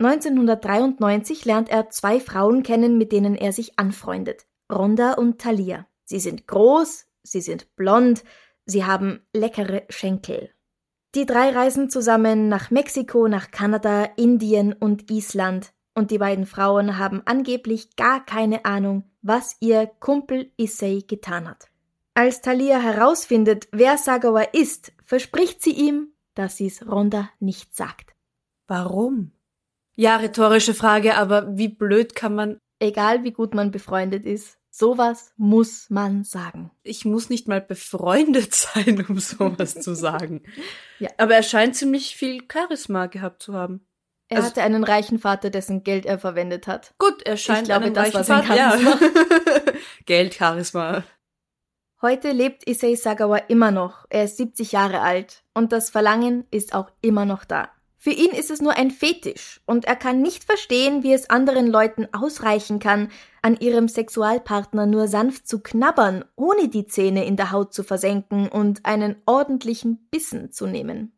1993 0.00 1.44
lernt 1.44 1.68
er 1.68 1.90
zwei 1.90 2.18
Frauen 2.18 2.64
kennen, 2.64 2.98
mit 2.98 3.12
denen 3.12 3.36
er 3.36 3.52
sich 3.52 3.78
anfreundet. 3.78 4.48
Rhonda 4.68 5.12
und 5.12 5.40
Thalia. 5.40 5.86
Sie 6.02 6.18
sind 6.18 6.48
groß, 6.48 7.06
sie 7.22 7.40
sind 7.40 7.76
blond, 7.76 8.24
sie 8.66 8.84
haben 8.84 9.20
leckere 9.32 9.84
Schenkel. 9.88 10.50
Die 11.14 11.26
drei 11.26 11.50
reisen 11.50 11.90
zusammen 11.90 12.48
nach 12.48 12.72
Mexiko, 12.72 13.28
nach 13.28 13.52
Kanada, 13.52 14.02
Indien 14.16 14.72
und 14.72 15.12
Island, 15.12 15.72
und 15.98 16.12
die 16.12 16.18
beiden 16.18 16.46
Frauen 16.46 16.96
haben 16.96 17.22
angeblich 17.24 17.96
gar 17.96 18.24
keine 18.24 18.64
Ahnung, 18.64 19.02
was 19.20 19.56
ihr 19.58 19.90
Kumpel 19.98 20.52
Issei 20.56 21.02
getan 21.06 21.48
hat. 21.48 21.66
Als 22.14 22.40
Thalia 22.40 22.78
herausfindet, 22.78 23.68
wer 23.72 23.98
Sagawa 23.98 24.42
ist, 24.42 24.92
verspricht 25.04 25.60
sie 25.60 25.72
ihm, 25.72 26.12
dass 26.34 26.56
sie's 26.56 26.86
Rhonda 26.86 27.30
nicht 27.40 27.74
sagt. 27.74 28.14
Warum? 28.68 29.32
Ja, 29.96 30.16
rhetorische 30.16 30.74
Frage, 30.74 31.16
aber 31.16 31.56
wie 31.58 31.68
blöd 31.68 32.14
kann 32.14 32.34
man. 32.34 32.58
Egal 32.78 33.24
wie 33.24 33.32
gut 33.32 33.54
man 33.54 33.72
befreundet 33.72 34.24
ist, 34.24 34.56
sowas 34.70 35.32
muss 35.36 35.90
man 35.90 36.22
sagen. 36.22 36.70
Ich 36.84 37.04
muss 37.04 37.28
nicht 37.28 37.48
mal 37.48 37.60
befreundet 37.60 38.54
sein, 38.54 39.04
um 39.08 39.18
sowas 39.18 39.74
zu 39.74 39.96
sagen. 39.96 40.44
Ja. 41.00 41.10
Aber 41.18 41.34
er 41.34 41.42
scheint 41.42 41.74
ziemlich 41.74 42.14
viel 42.14 42.44
Charisma 42.50 43.06
gehabt 43.06 43.42
zu 43.42 43.54
haben. 43.54 43.87
Er 44.28 44.38
Also- 44.38 44.50
hatte 44.50 44.62
einen 44.62 44.84
reichen 44.84 45.18
Vater, 45.18 45.50
dessen 45.50 45.84
Geld 45.84 46.04
er 46.06 46.18
verwendet 46.18 46.66
hat. 46.66 46.94
Gut, 46.98 47.22
er 47.22 47.36
scheint 47.36 47.64
glaube, 47.66 47.86
einen 47.86 47.94
das 47.94 48.04
reichen 48.14 48.14
war 48.16 48.24
sein 48.24 48.44
Vater- 48.44 48.56
Ja. 48.56 48.98
Geld, 50.06 50.34
Charisma. 50.34 51.02
Heute 52.02 52.30
lebt 52.32 52.68
Issei 52.68 52.94
Sagawa 52.94 53.38
immer 53.48 53.70
noch. 53.72 54.04
Er 54.08 54.24
ist 54.24 54.36
70 54.36 54.70
Jahre 54.72 55.00
alt 55.00 55.42
und 55.54 55.72
das 55.72 55.90
Verlangen 55.90 56.46
ist 56.52 56.72
auch 56.74 56.90
immer 57.00 57.24
noch 57.24 57.44
da. 57.44 57.70
Für 57.96 58.10
ihn 58.10 58.30
ist 58.30 58.52
es 58.52 58.60
nur 58.60 58.76
ein 58.76 58.92
Fetisch 58.92 59.60
und 59.66 59.84
er 59.86 59.96
kann 59.96 60.22
nicht 60.22 60.44
verstehen, 60.44 61.02
wie 61.02 61.12
es 61.12 61.28
anderen 61.30 61.66
Leuten 61.66 62.06
ausreichen 62.12 62.78
kann, 62.78 63.10
an 63.42 63.56
ihrem 63.58 63.88
Sexualpartner 63.88 64.86
nur 64.86 65.08
sanft 65.08 65.48
zu 65.48 65.60
knabbern, 65.60 66.24
ohne 66.36 66.68
die 66.68 66.86
Zähne 66.86 67.24
in 67.26 67.34
der 67.36 67.50
Haut 67.50 67.74
zu 67.74 67.82
versenken 67.82 68.48
und 68.48 68.86
einen 68.86 69.16
ordentlichen 69.26 70.06
Bissen 70.12 70.52
zu 70.52 70.68
nehmen. 70.68 71.17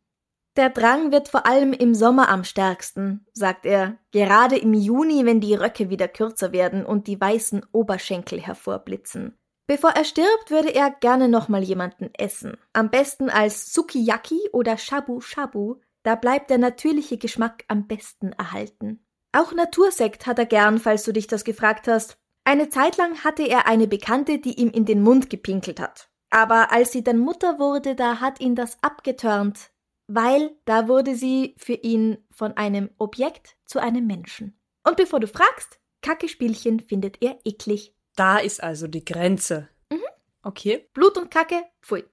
Der 0.57 0.69
Drang 0.71 1.13
wird 1.13 1.29
vor 1.29 1.47
allem 1.47 1.73
im 1.73 1.95
Sommer 1.95 2.29
am 2.29 2.43
stärksten, 2.43 3.25
sagt 3.33 3.67
er, 3.67 3.99
gerade 4.11 4.57
im 4.57 4.75
Juni, 4.75 5.25
wenn 5.25 5.41
die 5.41 5.55
Röcke 5.55 5.91
wieder 5.91 6.09
kürzer 6.09 6.53
werden 6.53 6.85
und 6.85 7.07
die 7.07 7.21
weißen 7.21 7.65
Oberschenkel 7.73 8.41
hervorblitzen. 8.41 9.39
Bevor 9.69 9.91
er 9.91 10.05
stirbt, 10.05 10.51
würde 10.51 10.75
er 10.75 10.91
gerne 10.91 11.29
nochmal 11.29 11.63
jemanden 11.63 12.11
essen. 12.19 12.57
Am 12.73 12.91
besten 12.91 13.31
als 13.31 13.73
Sukiyaki 13.73 14.41
oder 14.53 14.77
Shabu 14.77 15.21
Shabu, 15.21 15.77
da 16.03 16.17
bleibt 16.17 16.51
der 16.51 16.59
natürliche 16.59 17.19
Geschmack 17.19 17.63
am 17.69 17.87
besten 17.87 18.33
erhalten. 18.33 19.07
Auch 19.31 19.53
Natursekt 19.53 20.27
hat 20.27 20.41
er 20.41 20.47
gern, 20.47 20.79
falls 20.81 21.05
du 21.05 21.13
dich 21.13 21.29
das 21.29 21.45
gefragt 21.45 21.87
hast. 21.87 22.19
Eine 22.43 22.69
Zeit 22.69 22.97
lang 22.97 23.23
hatte 23.23 23.45
er 23.45 23.69
eine 23.69 23.87
Bekannte, 23.87 24.39
die 24.39 24.61
ihm 24.61 24.71
in 24.71 24.87
den 24.87 25.03
Mund 25.03 25.31
gepinkelt 25.31 25.79
hat. 25.79 26.11
Aber 26.31 26.73
als 26.73 26.91
sie 26.91 27.05
dann 27.05 27.19
Mutter 27.19 27.61
wurde, 27.61 27.95
da 27.95 28.19
hat 28.19 28.41
ihn 28.41 28.57
das 28.57 28.77
abgetörnt, 28.83 29.70
weil 30.13 30.51
da 30.65 30.89
wurde 30.89 31.15
sie 31.15 31.55
für 31.57 31.75
ihn 31.75 32.19
von 32.31 32.57
einem 32.57 32.91
Objekt 32.99 33.57
zu 33.65 33.79
einem 33.79 34.07
Menschen. 34.07 34.59
Und 34.85 34.97
bevor 34.97 35.21
du 35.21 35.29
fragst, 35.29 35.79
Kackespielchen 36.03 36.81
findet 36.81 37.23
er 37.23 37.39
eklig. 37.45 37.95
Da 38.17 38.39
ist 38.39 38.63
also 38.63 38.89
die 38.89 39.05
Grenze. 39.05 39.69
Mhm. 39.91 40.01
Okay. 40.43 40.89
Blut 40.95 41.17
und 41.17 41.31
Kacke, 41.31 41.63
pfui. 41.83 42.05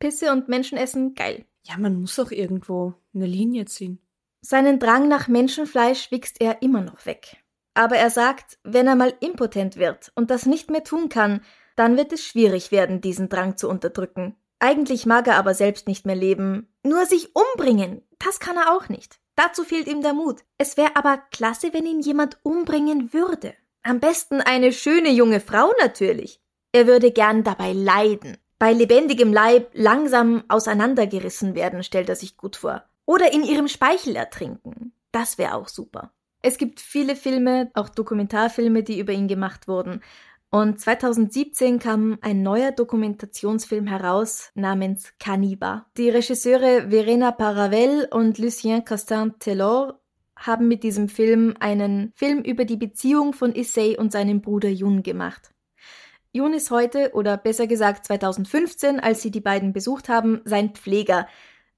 Pisse 0.00 0.32
und 0.32 0.48
Menschenessen, 0.48 1.14
geil. 1.14 1.44
Ja, 1.62 1.78
man 1.78 2.00
muss 2.00 2.18
auch 2.18 2.30
irgendwo 2.30 2.94
eine 3.14 3.26
Linie 3.26 3.66
ziehen. 3.66 4.00
Seinen 4.40 4.78
Drang 4.78 5.08
nach 5.08 5.28
Menschenfleisch 5.28 6.10
wichst 6.10 6.40
er 6.40 6.60
immer 6.60 6.80
noch 6.80 7.06
weg. 7.06 7.36
Aber 7.74 7.96
er 7.96 8.10
sagt, 8.10 8.58
wenn 8.64 8.86
er 8.86 8.96
mal 8.96 9.14
impotent 9.20 9.76
wird 9.76 10.12
und 10.14 10.30
das 10.30 10.44
nicht 10.44 10.70
mehr 10.70 10.84
tun 10.84 11.08
kann, 11.08 11.40
dann 11.76 11.96
wird 11.96 12.12
es 12.12 12.24
schwierig 12.24 12.70
werden, 12.70 13.00
diesen 13.00 13.28
Drang 13.28 13.56
zu 13.56 13.68
unterdrücken. 13.68 14.36
Eigentlich 14.58 15.06
mag 15.06 15.26
er 15.26 15.36
aber 15.36 15.54
selbst 15.54 15.88
nicht 15.88 16.06
mehr 16.06 16.16
leben. 16.16 16.68
Nur 16.82 17.06
sich 17.06 17.30
umbringen, 17.34 18.02
das 18.18 18.40
kann 18.40 18.56
er 18.56 18.74
auch 18.74 18.88
nicht. 18.88 19.18
Dazu 19.36 19.64
fehlt 19.64 19.88
ihm 19.88 20.02
der 20.02 20.14
Mut. 20.14 20.42
Es 20.58 20.76
wäre 20.76 20.96
aber 20.96 21.18
klasse, 21.30 21.72
wenn 21.72 21.86
ihn 21.86 22.00
jemand 22.00 22.38
umbringen 22.42 23.12
würde. 23.12 23.54
Am 23.82 24.00
besten 24.00 24.40
eine 24.40 24.72
schöne 24.72 25.10
junge 25.10 25.40
Frau 25.40 25.72
natürlich. 25.80 26.40
Er 26.72 26.86
würde 26.86 27.10
gern 27.10 27.44
dabei 27.44 27.72
leiden. 27.72 28.38
Bei 28.58 28.72
lebendigem 28.72 29.32
Leib 29.32 29.70
langsam 29.74 30.44
auseinandergerissen 30.48 31.54
werden, 31.54 31.82
stellt 31.82 32.08
er 32.08 32.16
sich 32.16 32.36
gut 32.36 32.56
vor. 32.56 32.84
Oder 33.04 33.32
in 33.32 33.42
ihrem 33.42 33.68
Speichel 33.68 34.16
ertrinken. 34.16 34.92
Das 35.12 35.36
wäre 35.36 35.54
auch 35.54 35.68
super. 35.68 36.12
Es 36.40 36.58
gibt 36.58 36.80
viele 36.80 37.16
Filme, 37.16 37.70
auch 37.74 37.88
Dokumentarfilme, 37.88 38.82
die 38.82 38.98
über 38.98 39.12
ihn 39.12 39.28
gemacht 39.28 39.68
wurden. 39.68 40.02
Und 40.54 40.78
2017 40.78 41.80
kam 41.80 42.16
ein 42.20 42.44
neuer 42.44 42.70
Dokumentationsfilm 42.70 43.88
heraus 43.88 44.52
namens 44.54 45.12
Caniba. 45.18 45.86
Die 45.96 46.08
Regisseure 46.08 46.90
Verena 46.90 47.32
Paravel 47.32 48.06
und 48.12 48.38
Lucien 48.38 48.84
Castin-Taylor 48.84 50.00
haben 50.36 50.68
mit 50.68 50.84
diesem 50.84 51.08
Film 51.08 51.56
einen 51.58 52.12
Film 52.14 52.38
über 52.38 52.64
die 52.64 52.76
Beziehung 52.76 53.32
von 53.32 53.52
Issei 53.52 53.98
und 53.98 54.12
seinem 54.12 54.42
Bruder 54.42 54.68
Jun 54.68 55.02
gemacht. 55.02 55.50
Jun 56.32 56.52
ist 56.52 56.70
heute, 56.70 57.14
oder 57.14 57.36
besser 57.36 57.66
gesagt 57.66 58.06
2015, 58.06 59.00
als 59.00 59.22
sie 59.22 59.32
die 59.32 59.40
beiden 59.40 59.72
besucht 59.72 60.08
haben, 60.08 60.40
sein 60.44 60.70
Pfleger. 60.76 61.26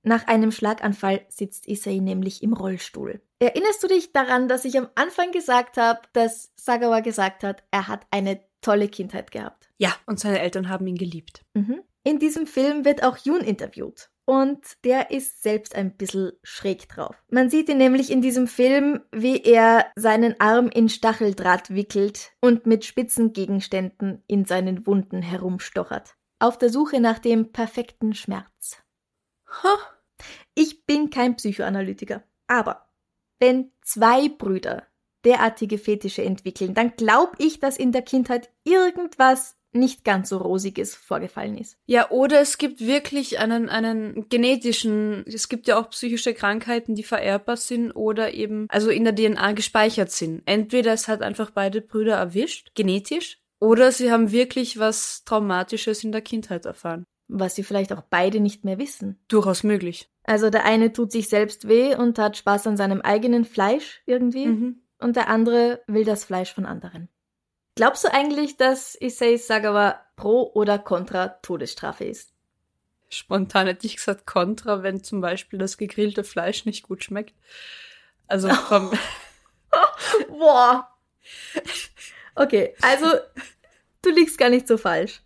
Nach 0.02 0.26
einem 0.26 0.52
Schlaganfall 0.52 1.24
sitzt 1.30 1.66
Issei 1.66 1.96
nämlich 1.96 2.42
im 2.42 2.52
Rollstuhl. 2.52 3.22
Erinnerst 3.38 3.82
du 3.82 3.88
dich 3.88 4.12
daran, 4.12 4.48
dass 4.48 4.66
ich 4.66 4.76
am 4.76 4.88
Anfang 4.96 5.32
gesagt 5.32 5.78
habe, 5.78 6.00
dass 6.12 6.52
Sagawa 6.56 7.00
gesagt 7.00 7.42
hat, 7.42 7.62
er 7.70 7.88
hat 7.88 8.06
eine 8.10 8.38
tolle 8.66 8.88
Kindheit 8.88 9.30
gehabt? 9.30 9.70
Ja, 9.78 9.94
und 10.06 10.18
seine 10.18 10.40
Eltern 10.40 10.68
haben 10.68 10.86
ihn 10.88 10.98
geliebt. 10.98 11.44
Mhm. 11.54 11.82
In 12.02 12.18
diesem 12.18 12.46
Film 12.46 12.84
wird 12.84 13.04
auch 13.04 13.16
Jun 13.16 13.40
interviewt 13.40 14.10
und 14.24 14.60
der 14.84 15.12
ist 15.12 15.42
selbst 15.42 15.76
ein 15.76 15.96
bisschen 15.96 16.32
schräg 16.42 16.88
drauf. 16.88 17.14
Man 17.30 17.48
sieht 17.48 17.68
ihn 17.68 17.78
nämlich 17.78 18.10
in 18.10 18.22
diesem 18.22 18.48
Film, 18.48 19.02
wie 19.12 19.40
er 19.40 19.86
seinen 19.94 20.40
Arm 20.40 20.68
in 20.68 20.88
Stacheldraht 20.88 21.70
wickelt 21.70 22.32
und 22.40 22.66
mit 22.66 22.84
spitzen 22.84 23.32
Gegenständen 23.32 24.24
in 24.26 24.44
seinen 24.44 24.84
Wunden 24.86 25.22
herumstochert. 25.22 26.16
Auf 26.40 26.58
der 26.58 26.70
Suche 26.70 27.00
nach 27.00 27.20
dem 27.20 27.52
perfekten 27.52 28.14
Schmerz. 28.14 28.82
Ha. 29.62 29.78
Ich 30.54 30.86
bin 30.86 31.10
kein 31.10 31.36
Psychoanalytiker, 31.36 32.24
aber 32.48 32.88
wenn 33.38 33.70
zwei 33.82 34.28
Brüder 34.28 34.86
derartige 35.26 35.76
Fetische 35.76 36.22
entwickeln, 36.22 36.72
dann 36.72 36.92
glaube 36.96 37.32
ich, 37.38 37.60
dass 37.60 37.76
in 37.76 37.92
der 37.92 38.02
Kindheit 38.02 38.50
irgendwas 38.64 39.56
nicht 39.72 40.04
ganz 40.04 40.30
so 40.30 40.38
rosiges 40.38 40.94
vorgefallen 40.94 41.58
ist. 41.58 41.76
Ja, 41.84 42.10
oder 42.10 42.40
es 42.40 42.56
gibt 42.56 42.80
wirklich 42.80 43.38
einen, 43.38 43.68
einen 43.68 44.26
genetischen, 44.30 45.24
es 45.26 45.50
gibt 45.50 45.68
ja 45.68 45.78
auch 45.78 45.90
psychische 45.90 46.32
Krankheiten, 46.32 46.94
die 46.94 47.02
vererbbar 47.02 47.58
sind 47.58 47.92
oder 47.92 48.32
eben, 48.32 48.66
also 48.70 48.88
in 48.88 49.04
der 49.04 49.14
DNA 49.14 49.52
gespeichert 49.52 50.10
sind. 50.10 50.42
Entweder 50.46 50.94
es 50.94 51.08
hat 51.08 51.20
einfach 51.20 51.50
beide 51.50 51.82
Brüder 51.82 52.16
erwischt, 52.16 52.70
genetisch, 52.74 53.38
oder 53.60 53.92
sie 53.92 54.10
haben 54.10 54.32
wirklich 54.32 54.78
was 54.78 55.24
Traumatisches 55.24 56.04
in 56.04 56.12
der 56.12 56.22
Kindheit 56.22 56.64
erfahren. 56.64 57.04
Was 57.28 57.56
sie 57.56 57.64
vielleicht 57.64 57.92
auch 57.92 58.02
beide 58.02 58.40
nicht 58.40 58.64
mehr 58.64 58.78
wissen. 58.78 59.18
Durchaus 59.28 59.64
möglich. 59.64 60.08
Also 60.24 60.50
der 60.50 60.64
eine 60.64 60.92
tut 60.92 61.12
sich 61.12 61.28
selbst 61.28 61.68
weh 61.68 61.94
und 61.94 62.18
hat 62.18 62.36
Spaß 62.36 62.66
an 62.66 62.76
seinem 62.76 63.00
eigenen 63.00 63.44
Fleisch 63.44 64.02
irgendwie, 64.06 64.46
Mhm. 64.46 64.82
Und 64.98 65.16
der 65.16 65.28
andere 65.28 65.82
will 65.86 66.04
das 66.04 66.24
Fleisch 66.24 66.52
von 66.52 66.66
anderen. 66.66 67.08
Glaubst 67.74 68.04
du 68.04 68.12
eigentlich, 68.12 68.56
dass 68.56 68.94
Issei 68.94 69.36
Sagawa 69.36 70.00
pro 70.16 70.50
oder 70.54 70.78
contra 70.78 71.28
Todesstrafe 71.28 72.04
ist? 72.04 72.32
Spontan 73.08 73.66
hätte 73.66 73.86
ich 73.86 73.96
gesagt 73.96 74.26
Contra, 74.26 74.82
wenn 74.82 75.04
zum 75.04 75.20
Beispiel 75.20 75.58
das 75.58 75.76
gegrillte 75.76 76.24
Fleisch 76.24 76.64
nicht 76.64 76.82
gut 76.82 77.04
schmeckt. 77.04 77.34
Also 78.26 78.48
vom, 78.68 78.90
Boah. 80.28 80.88
Okay, 82.34 82.74
also 82.82 83.06
du 84.02 84.10
liegst 84.10 84.38
gar 84.38 84.50
nicht 84.50 84.66
so 84.68 84.76
falsch. 84.78 85.22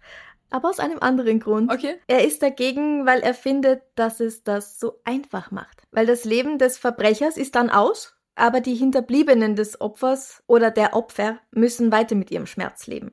Aber 0.51 0.69
aus 0.69 0.81
einem 0.81 0.99
anderen 0.99 1.39
Grund. 1.39 1.73
okay. 1.73 2.01
Er 2.09 2.25
ist 2.25 2.43
dagegen, 2.43 3.07
weil 3.07 3.21
er 3.21 3.35
findet, 3.35 3.83
dass 3.95 4.19
es 4.19 4.43
das 4.43 4.81
so 4.81 5.01
einfach 5.05 5.53
macht. 5.53 5.83
Weil 5.93 6.07
das 6.07 6.25
Leben 6.25 6.59
des 6.59 6.77
Verbrechers 6.77 7.37
ist 7.37 7.55
dann 7.55 7.71
aus, 7.71 8.17
aber 8.35 8.61
die 8.61 8.75
Hinterbliebenen 8.75 9.57
des 9.57 9.81
Opfers 9.81 10.43
oder 10.47 10.71
der 10.71 10.95
Opfer 10.95 11.39
müssen 11.51 11.93
weiter 11.93 12.15
mit 12.15 12.31
ihrem 12.31 12.47
Schmerz 12.47 12.87
leben. 12.87 13.13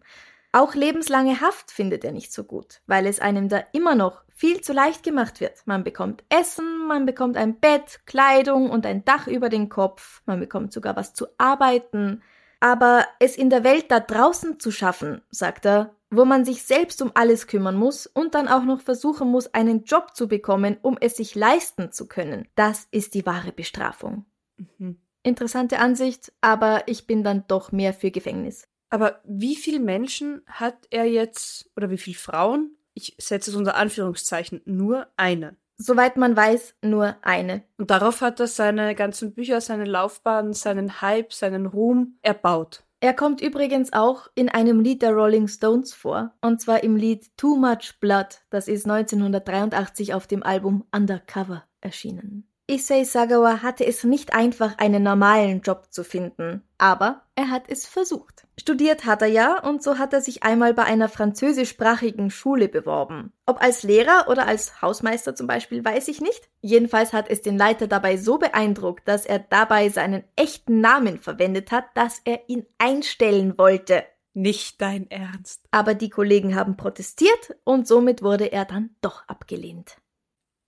Auch 0.51 0.75
lebenslange 0.75 1.41
Haft 1.41 1.71
findet 1.71 2.03
er 2.03 2.12
nicht 2.12 2.34
so 2.34 2.43
gut, 2.43 2.82
weil 2.88 3.06
es 3.06 3.19
einem 3.19 3.49
da 3.49 3.63
immer 3.73 3.95
noch 3.95 4.23
viel 4.30 4.62
zu 4.62 4.73
leicht 4.73 5.03
gemacht 5.03 5.41
wird. 5.41 5.62
Man 5.65 5.84
bekommt 5.84 6.23
Essen, 6.30 6.88
man 6.88 7.06
bekommt 7.06 7.38
ein 7.38 7.60
Bett, 7.60 7.99
Kleidung 8.06 8.69
und 8.69 8.86
ein 8.86 9.03
Dach 9.03 9.27
über 9.27 9.49
den 9.49 9.69
Kopf, 9.69 10.21
man 10.25 10.39
bekommt 10.39 10.71
sogar 10.73 10.95
was 10.95 11.13
zu 11.13 11.27
arbeiten. 11.38 12.21
Aber 12.60 13.06
es 13.19 13.38
in 13.38 13.49
der 13.49 13.63
Welt 13.63 13.91
da 13.91 13.99
draußen 13.99 14.60
zu 14.60 14.71
schaffen, 14.71 15.21
sagt 15.30 15.65
er, 15.65 15.95
wo 16.10 16.25
man 16.25 16.45
sich 16.45 16.63
selbst 16.63 17.01
um 17.01 17.12
alles 17.13 17.47
kümmern 17.47 17.75
muss 17.75 18.08
und 18.08 18.34
dann 18.34 18.47
auch 18.47 18.63
noch 18.63 18.82
versuchen 18.82 19.30
muss, 19.30 19.53
einen 19.53 19.84
Job 19.84 20.15
zu 20.15 20.27
bekommen, 20.27 20.77
um 20.82 20.97
es 20.99 21.17
sich 21.17 21.36
leisten 21.36 21.91
zu 21.91 22.08
können, 22.08 22.47
das 22.56 22.88
ist 22.91 23.13
die 23.13 23.25
wahre 23.25 23.51
Bestrafung. 23.51 24.25
Mhm. 24.58 24.97
Interessante 25.27 25.79
Ansicht, 25.79 26.31
aber 26.39 26.83
ich 26.85 27.05
bin 27.05 27.21
dann 27.21 27.43
doch 27.49 27.73
mehr 27.73 27.93
für 27.93 28.11
Gefängnis. 28.11 28.65
Aber 28.89 29.19
wie 29.25 29.57
viele 29.57 29.81
Menschen 29.81 30.41
hat 30.45 30.87
er 30.89 31.03
jetzt, 31.03 31.69
oder 31.75 31.89
wie 31.89 31.97
viele 31.97 32.15
Frauen? 32.15 32.77
Ich 32.93 33.13
setze 33.19 33.51
es 33.51 33.57
unter 33.57 33.75
Anführungszeichen, 33.75 34.61
nur 34.63 35.07
eine. 35.17 35.57
Soweit 35.75 36.15
man 36.15 36.37
weiß, 36.37 36.75
nur 36.81 37.17
eine. 37.23 37.63
Und 37.77 37.91
darauf 37.91 38.21
hat 38.21 38.39
er 38.39 38.47
seine 38.47 38.95
ganzen 38.95 39.33
Bücher, 39.33 39.59
seine 39.59 39.83
Laufbahn, 39.83 40.53
seinen 40.53 41.01
Hype, 41.01 41.33
seinen 41.33 41.65
Ruhm 41.65 42.17
erbaut. 42.21 42.85
Er 43.01 43.13
kommt 43.13 43.41
übrigens 43.41 43.91
auch 43.91 44.29
in 44.33 44.47
einem 44.47 44.79
Lied 44.79 45.01
der 45.01 45.11
Rolling 45.11 45.49
Stones 45.49 45.93
vor, 45.93 46.35
und 46.39 46.61
zwar 46.61 46.85
im 46.85 46.95
Lied 46.95 47.35
Too 47.35 47.57
Much 47.57 47.99
Blood, 47.99 48.45
das 48.49 48.69
ist 48.69 48.89
1983 48.89 50.13
auf 50.13 50.25
dem 50.25 50.41
Album 50.41 50.85
Undercover 50.95 51.65
erschienen. 51.81 52.47
Issei 52.69 53.06
Sagawa 53.06 53.62
hatte 53.62 53.86
es 53.86 54.03
nicht 54.03 54.34
einfach, 54.34 54.77
einen 54.77 55.01
normalen 55.01 55.62
Job 55.62 55.88
zu 55.89 56.03
finden, 56.03 56.63
aber 56.77 57.21
er 57.34 57.49
hat 57.49 57.63
es 57.69 57.86
versucht. 57.86 58.45
Studiert 58.60 59.06
hat 59.06 59.21
er 59.21 59.30
ja, 59.30 59.63
und 59.63 59.82
so 59.82 59.97
hat 59.97 60.12
er 60.12 60.19
sich 60.19 60.43
einmal 60.43 60.73
bei 60.73 60.84
einer 60.84 61.08
französischsprachigen 61.08 62.30
Schule 62.30 62.67
beworben. 62.67 63.32
Ob 63.45 63.62
als 63.62 63.84
Lehrer 63.84 64.25
oder 64.27 64.47
als 64.47 64.82
Hausmeister 64.82 65.34
zum 65.34 65.47
Beispiel, 65.47 65.86
weiß 65.86 66.10
ich 66.10 66.19
nicht. 66.19 66.49
Jedenfalls 66.60 67.13
hat 67.13 67.30
es 67.30 67.41
den 67.41 67.58
Leiter 67.58 67.88
dabei 67.88 68.17
so 68.17 68.38
beeindruckt, 68.38 69.08
dass 69.08 69.25
er 69.25 69.39
dabei 69.39 69.88
seinen 69.88 70.25
echten 70.36 70.82
Namen 70.82 71.19
verwendet 71.19 71.71
hat, 71.71 71.86
dass 71.93 72.19
er 72.25 72.49
ihn 72.49 72.65
einstellen 72.80 73.58
wollte. 73.58 74.03
Nicht 74.34 74.82
dein 74.82 75.10
Ernst. 75.10 75.63
Aber 75.71 75.93
die 75.93 76.10
Kollegen 76.10 76.53
haben 76.53 76.75
protestiert 76.75 77.56
und 77.63 77.88
somit 77.88 78.21
wurde 78.21 78.51
er 78.51 78.65
dann 78.65 78.89
doch 78.99 79.25
abgelehnt. 79.27 79.95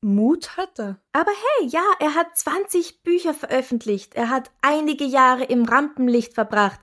Mut 0.01 0.57
hat 0.57 0.79
er. 0.79 0.99
Aber 1.11 1.31
hey, 1.31 1.67
ja, 1.67 1.83
er 1.99 2.15
hat 2.15 2.35
20 2.35 3.03
Bücher 3.03 3.33
veröffentlicht. 3.33 4.15
Er 4.15 4.29
hat 4.29 4.51
einige 4.61 5.05
Jahre 5.05 5.43
im 5.43 5.65
Rampenlicht 5.65 6.33
verbracht. 6.33 6.79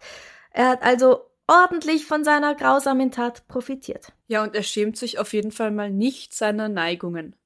Er 0.50 0.68
hat 0.68 0.82
also 0.82 1.20
ordentlich 1.46 2.06
von 2.06 2.24
seiner 2.24 2.54
grausamen 2.54 3.10
Tat 3.10 3.46
profitiert. 3.48 4.12
Ja, 4.26 4.42
und 4.42 4.54
er 4.54 4.62
schämt 4.62 4.96
sich 4.96 5.18
auf 5.18 5.32
jeden 5.32 5.52
Fall 5.52 5.70
mal 5.70 5.90
nicht 5.90 6.34
seiner 6.34 6.68
Neigungen. 6.68 7.36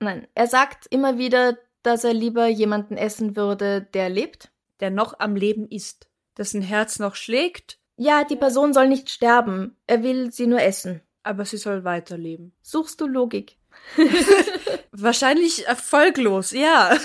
Nein, 0.00 0.26
er 0.34 0.46
sagt 0.46 0.86
immer 0.90 1.18
wieder, 1.18 1.58
dass 1.82 2.04
er 2.04 2.14
lieber 2.14 2.46
jemanden 2.46 2.96
essen 2.96 3.36
würde, 3.36 3.82
der 3.94 4.08
lebt. 4.08 4.50
Der 4.80 4.90
noch 4.90 5.20
am 5.20 5.36
Leben 5.36 5.68
ist, 5.68 6.08
dessen 6.38 6.62
Herz 6.62 6.98
noch 6.98 7.14
schlägt 7.14 7.80
ja, 8.02 8.24
die 8.24 8.36
Person 8.36 8.72
soll 8.72 8.88
nicht 8.88 9.10
sterben. 9.10 9.76
Er 9.86 10.02
will 10.02 10.32
sie 10.32 10.46
nur 10.46 10.62
essen. 10.62 11.02
Aber 11.22 11.44
sie 11.44 11.58
soll 11.58 11.84
weiterleben. 11.84 12.54
Suchst 12.62 12.98
du 13.02 13.06
Logik? 13.06 13.58
Wahrscheinlich 14.92 15.66
erfolglos, 15.66 16.52
ja. 16.52 16.96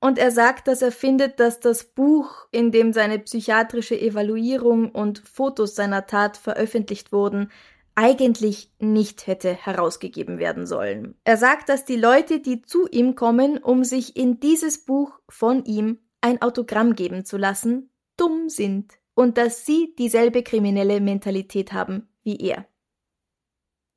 Und 0.00 0.18
er 0.18 0.32
sagt, 0.32 0.66
dass 0.66 0.82
er 0.82 0.90
findet, 0.90 1.38
dass 1.38 1.60
das 1.60 1.84
Buch, 1.84 2.46
in 2.50 2.72
dem 2.72 2.92
seine 2.92 3.18
psychiatrische 3.20 3.98
Evaluierung 3.98 4.90
und 4.90 5.20
Fotos 5.20 5.76
seiner 5.76 6.06
Tat 6.06 6.36
veröffentlicht 6.36 7.12
wurden, 7.12 7.50
eigentlich 7.94 8.72
nicht 8.78 9.26
hätte 9.26 9.54
herausgegeben 9.54 10.38
werden 10.38 10.66
sollen. 10.66 11.14
Er 11.24 11.36
sagt, 11.36 11.68
dass 11.68 11.84
die 11.84 11.96
Leute, 11.96 12.40
die 12.40 12.62
zu 12.62 12.88
ihm 12.88 13.14
kommen, 13.14 13.58
um 13.58 13.84
sich 13.84 14.16
in 14.16 14.40
dieses 14.40 14.84
Buch 14.84 15.20
von 15.28 15.64
ihm 15.64 15.98
ein 16.20 16.40
Autogramm 16.40 16.94
geben 16.94 17.24
zu 17.24 17.36
lassen, 17.36 17.90
dumm 18.16 18.48
sind 18.48 18.94
und 19.14 19.36
dass 19.36 19.66
sie 19.66 19.94
dieselbe 19.98 20.42
kriminelle 20.42 21.00
Mentalität 21.00 21.72
haben 21.72 22.08
wie 22.22 22.38
er. 22.38 22.66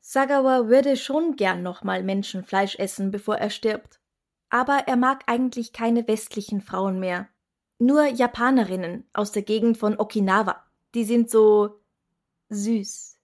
Sagawa 0.08 0.68
würde 0.68 0.98
schon 0.98 1.36
gern 1.36 1.64
nochmal 1.64 2.04
Menschenfleisch 2.04 2.76
essen, 2.76 3.10
bevor 3.10 3.38
er 3.38 3.50
stirbt. 3.50 4.00
Aber 4.52 4.84
er 4.86 4.98
mag 4.98 5.24
eigentlich 5.26 5.74
keine 5.74 6.08
westlichen 6.08 6.62
Frauen 6.62 7.00
mehr. 7.00 7.28
Nur 7.80 8.06
Japanerinnen 8.06 9.10
aus 9.14 9.32
der 9.32 9.42
Gegend 9.42 9.80
von 9.80 9.98
Okinawa. 10.00 10.64
Die 10.94 11.06
sind 11.06 11.32
so 11.32 11.80
süß. 12.50 13.18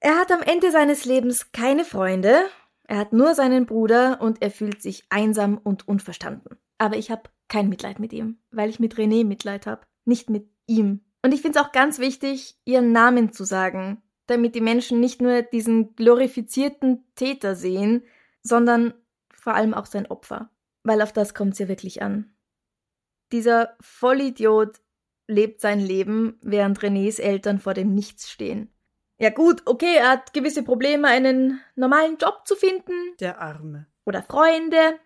Er 0.00 0.18
hat 0.18 0.32
am 0.32 0.40
Ende 0.40 0.70
seines 0.70 1.04
Lebens 1.04 1.52
keine 1.52 1.84
Freunde, 1.84 2.46
er 2.84 2.96
hat 2.96 3.12
nur 3.12 3.34
seinen 3.34 3.66
Bruder 3.66 4.22
und 4.22 4.40
er 4.40 4.50
fühlt 4.50 4.80
sich 4.80 5.04
einsam 5.10 5.58
und 5.58 5.86
unverstanden. 5.86 6.56
Aber 6.78 6.96
ich 6.96 7.10
habe 7.10 7.28
kein 7.48 7.68
Mitleid 7.68 7.98
mit 7.98 8.14
ihm, 8.14 8.38
weil 8.50 8.70
ich 8.70 8.80
mit 8.80 8.94
René 8.94 9.26
Mitleid 9.26 9.66
habe, 9.66 9.82
nicht 10.06 10.30
mit 10.30 10.48
ihm. 10.66 11.04
Und 11.22 11.34
ich 11.34 11.42
finde 11.42 11.58
es 11.58 11.64
auch 11.64 11.72
ganz 11.72 11.98
wichtig, 11.98 12.56
ihren 12.64 12.92
Namen 12.92 13.32
zu 13.32 13.44
sagen, 13.44 14.02
damit 14.26 14.54
die 14.54 14.60
Menschen 14.60 15.00
nicht 15.00 15.20
nur 15.20 15.42
diesen 15.42 15.94
glorifizierten 15.94 17.04
Täter 17.14 17.54
sehen, 17.54 18.04
sondern 18.42 18.94
vor 19.34 19.54
allem 19.54 19.74
auch 19.74 19.86
sein 19.86 20.06
Opfer. 20.06 20.50
Weil 20.82 21.02
auf 21.02 21.12
das 21.12 21.34
kommt 21.34 21.54
es 21.54 21.58
ja 21.58 21.68
wirklich 21.68 22.02
an. 22.02 22.34
Dieser 23.32 23.76
Vollidiot 23.80 24.80
lebt 25.26 25.60
sein 25.60 25.80
Leben, 25.80 26.38
während 26.42 26.78
Renés 26.78 27.20
Eltern 27.20 27.58
vor 27.58 27.74
dem 27.74 27.94
Nichts 27.94 28.30
stehen. 28.30 28.72
Ja 29.18 29.30
gut, 29.30 29.62
okay, 29.64 29.96
er 29.96 30.10
hat 30.10 30.32
gewisse 30.34 30.62
Probleme, 30.62 31.08
einen 31.08 31.60
normalen 31.74 32.18
Job 32.18 32.42
zu 32.44 32.54
finden. 32.54 32.92
Der 33.18 33.40
Arme. 33.40 33.86
Oder 34.04 34.22
Freunde. 34.22 34.98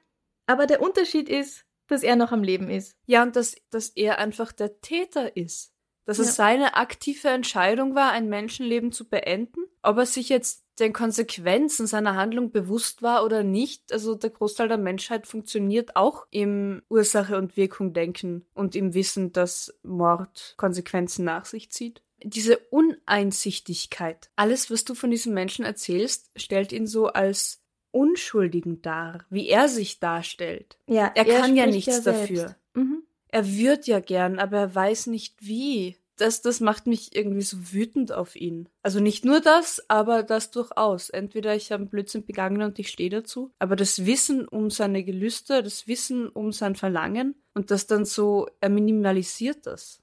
Aber 0.47 0.67
der 0.67 0.83
Unterschied 0.83 1.29
ist, 1.29 1.65
dass 1.87 2.03
er 2.03 2.17
noch 2.17 2.33
am 2.33 2.43
Leben 2.43 2.69
ist. 2.71 2.97
Ja, 3.07 3.23
und 3.23 3.37
dass, 3.37 3.57
dass 3.71 3.91
er 3.91 4.19
einfach 4.19 4.53
der 4.53 4.81
Täter 4.81 5.37
ist. 5.37 5.73
Dass 6.11 6.19
ja. 6.19 6.25
es 6.25 6.35
seine 6.35 6.75
aktive 6.75 7.29
Entscheidung 7.29 7.95
war, 7.95 8.11
ein 8.11 8.29
Menschenleben 8.29 8.91
zu 8.91 9.09
beenden. 9.09 9.61
Ob 9.81 9.97
er 9.97 10.07
sich 10.07 10.29
jetzt 10.29 10.65
den 10.81 10.93
Konsequenzen 10.93 11.87
seiner 11.87 12.17
Handlung 12.17 12.51
bewusst 12.51 13.01
war 13.01 13.25
oder 13.25 13.45
nicht, 13.45 13.93
also 13.93 14.17
der 14.17 14.31
Großteil 14.31 14.67
der 14.67 14.77
Menschheit 14.77 15.29
funktioniert 15.29 15.95
auch 15.95 16.27
im 16.33 16.83
Ursache 16.89 17.39
und 17.39 17.57
Wirkung 17.57 17.93
denken 17.93 18.45
und 18.55 18.75
im 18.75 18.93
Wissen, 18.93 19.31
dass 19.33 19.73
Mord 19.85 20.55
Konsequenzen 20.57 21.25
nach 21.25 21.45
sich 21.45 21.71
zieht. 21.71 22.03
Diese 22.25 22.59
Uneinsichtigkeit, 22.59 24.31
alles, 24.35 24.69
was 24.69 24.85
du 24.85 24.97
von 24.97 25.13
diesem 25.13 25.33
Menschen 25.33 25.65
erzählst, 25.65 26.33
stellt 26.35 26.73
ihn 26.73 26.89
so 26.89 27.07
als 27.07 27.63
Unschuldigen 27.93 28.83
dar, 28.83 29.27
wie 29.31 29.47
er 29.47 29.69
sich 29.69 30.01
darstellt. 30.01 30.77
Ja, 30.89 31.13
er, 31.15 31.29
er 31.29 31.41
kann 31.41 31.55
ja 31.55 31.67
nichts 31.67 32.03
dafür. 32.03 32.57
Mhm. 32.75 33.05
Er 33.33 33.47
wird 33.47 33.87
ja 33.87 34.01
gern, 34.01 34.41
aber 34.41 34.59
er 34.59 34.75
weiß 34.75 35.07
nicht 35.07 35.37
wie. 35.41 35.97
Das, 36.21 36.43
das 36.43 36.61
macht 36.61 36.87
mich 36.87 37.17
irgendwie 37.17 37.43
so 37.43 37.73
wütend 37.73 38.13
auf 38.13 38.37
ihn. 38.37 38.69
Also 38.83 39.01
nicht 39.01 39.25
nur 39.25 39.41
das, 39.41 39.83
aber 39.89 40.23
das 40.23 40.51
durchaus. 40.51 41.09
Entweder 41.09 41.55
ich 41.55 41.73
habe 41.73 41.83
einen 41.83 41.91
Blödsinn 41.91 42.27
begangen 42.27 42.63
und 42.63 42.79
ich 42.79 42.89
stehe 42.89 43.11
dazu, 43.11 43.53
aber 43.59 43.75
das 43.75 44.05
Wissen 44.05 44.47
um 44.47 44.71
seine 44.71 45.03
Gelüste, 45.03 45.63
das 45.63 45.87
Wissen 45.87 46.29
um 46.29 46.53
sein 46.53 46.75
Verlangen 46.75 47.35
und 47.55 47.71
das 47.71 47.87
dann 47.87 48.05
so, 48.05 48.49
er 48.61 48.69
minimalisiert 48.69 49.67
das. 49.67 50.03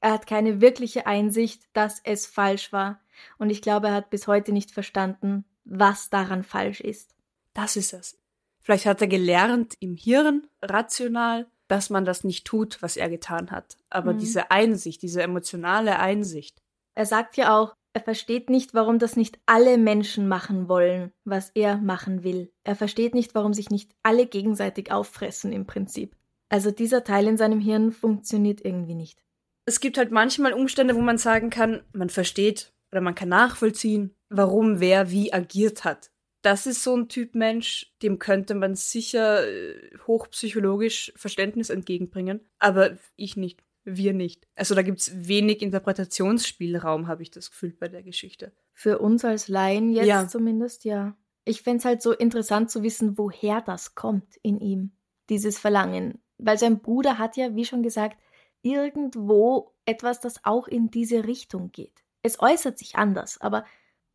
Er 0.00 0.12
hat 0.12 0.26
keine 0.26 0.60
wirkliche 0.60 1.06
Einsicht, 1.06 1.64
dass 1.74 2.00
es 2.04 2.26
falsch 2.26 2.72
war. 2.72 3.00
Und 3.38 3.50
ich 3.50 3.60
glaube, 3.60 3.88
er 3.88 3.94
hat 3.94 4.10
bis 4.10 4.26
heute 4.26 4.52
nicht 4.52 4.70
verstanden, 4.70 5.44
was 5.64 6.08
daran 6.08 6.42
falsch 6.42 6.80
ist. 6.80 7.14
Das 7.52 7.76
ist 7.76 7.92
es. 7.92 8.18
Vielleicht 8.60 8.86
hat 8.86 9.00
er 9.02 9.08
gelernt 9.08 9.74
im 9.80 9.96
Hirn, 9.96 10.46
rational, 10.62 11.46
dass 11.70 11.88
man 11.88 12.04
das 12.04 12.24
nicht 12.24 12.46
tut, 12.46 12.82
was 12.82 12.96
er 12.96 13.08
getan 13.08 13.52
hat. 13.52 13.76
Aber 13.90 14.12
mhm. 14.12 14.18
diese 14.18 14.50
Einsicht, 14.50 15.02
diese 15.02 15.22
emotionale 15.22 16.00
Einsicht. 16.00 16.60
Er 16.96 17.06
sagt 17.06 17.36
ja 17.36 17.56
auch, 17.56 17.76
er 17.92 18.00
versteht 18.00 18.50
nicht, 18.50 18.74
warum 18.74 18.98
das 18.98 19.16
nicht 19.16 19.38
alle 19.46 19.78
Menschen 19.78 20.26
machen 20.26 20.68
wollen, 20.68 21.12
was 21.24 21.50
er 21.54 21.76
machen 21.78 22.24
will. 22.24 22.52
Er 22.64 22.74
versteht 22.74 23.14
nicht, 23.14 23.34
warum 23.36 23.54
sich 23.54 23.70
nicht 23.70 23.92
alle 24.02 24.26
gegenseitig 24.26 24.90
auffressen 24.90 25.52
im 25.52 25.66
Prinzip. 25.66 26.16
Also 26.48 26.72
dieser 26.72 27.04
Teil 27.04 27.28
in 27.28 27.36
seinem 27.36 27.60
Hirn 27.60 27.92
funktioniert 27.92 28.64
irgendwie 28.64 28.96
nicht. 28.96 29.22
Es 29.64 29.78
gibt 29.78 29.96
halt 29.96 30.10
manchmal 30.10 30.52
Umstände, 30.52 30.96
wo 30.96 31.00
man 31.00 31.18
sagen 31.18 31.50
kann, 31.50 31.82
man 31.92 32.10
versteht 32.10 32.72
oder 32.90 33.00
man 33.00 33.14
kann 33.14 33.28
nachvollziehen, 33.28 34.16
warum 34.28 34.80
wer 34.80 35.12
wie 35.12 35.32
agiert 35.32 35.84
hat 35.84 36.10
das 36.42 36.66
ist 36.66 36.82
so 36.82 36.96
ein 36.96 37.08
Typ 37.08 37.34
Mensch, 37.34 37.92
dem 38.02 38.18
könnte 38.18 38.54
man 38.54 38.74
sicher 38.74 39.46
äh, 39.46 39.96
hochpsychologisch 40.06 41.12
Verständnis 41.16 41.70
entgegenbringen, 41.70 42.40
aber 42.58 42.96
ich 43.16 43.36
nicht, 43.36 43.62
wir 43.84 44.12
nicht. 44.12 44.46
Also 44.54 44.74
da 44.74 44.82
gibt's 44.82 45.10
wenig 45.14 45.62
Interpretationsspielraum, 45.62 47.08
habe 47.08 47.22
ich 47.22 47.30
das 47.30 47.50
Gefühl 47.50 47.72
bei 47.78 47.88
der 47.88 48.02
Geschichte. 48.02 48.52
Für 48.72 48.98
uns 48.98 49.24
als 49.24 49.48
Laien 49.48 49.92
jetzt 49.92 50.06
ja. 50.06 50.28
zumindest, 50.28 50.84
ja. 50.84 51.16
Ich 51.44 51.62
fände 51.62 51.84
halt 51.84 52.02
so 52.02 52.12
interessant 52.12 52.70
zu 52.70 52.82
wissen, 52.82 53.18
woher 53.18 53.60
das 53.60 53.94
kommt 53.94 54.36
in 54.42 54.60
ihm, 54.60 54.92
dieses 55.28 55.58
Verlangen. 55.58 56.20
Weil 56.38 56.58
sein 56.58 56.80
Bruder 56.80 57.18
hat 57.18 57.36
ja, 57.36 57.54
wie 57.54 57.64
schon 57.64 57.82
gesagt, 57.82 58.18
irgendwo 58.62 59.74
etwas, 59.84 60.20
das 60.20 60.44
auch 60.44 60.68
in 60.68 60.90
diese 60.90 61.26
Richtung 61.26 61.72
geht. 61.72 62.04
Es 62.22 62.40
äußert 62.40 62.78
sich 62.78 62.96
anders, 62.96 63.40
aber, 63.40 63.64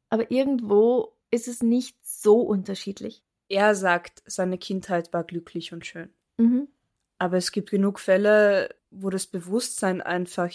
aber 0.10 0.30
irgendwo 0.32 1.15
ist 1.36 1.48
es 1.48 1.62
nicht 1.62 1.98
so 2.02 2.42
unterschiedlich. 2.42 3.24
Er 3.48 3.76
sagt, 3.76 4.24
seine 4.26 4.58
Kindheit 4.58 5.14
war 5.14 5.24
glücklich 5.24 5.74
und 5.74 5.86
schön. 5.86 6.10
Mhm. 6.38 6.68
Aber 7.20 7.38
es 7.38 7.52
gibt 7.52 7.70
genug 7.70 8.00
Fälle, 8.00 8.76
wo 8.90 9.10
das 9.10 9.28
Bewusstsein 9.28 10.02
einfach 10.02 10.52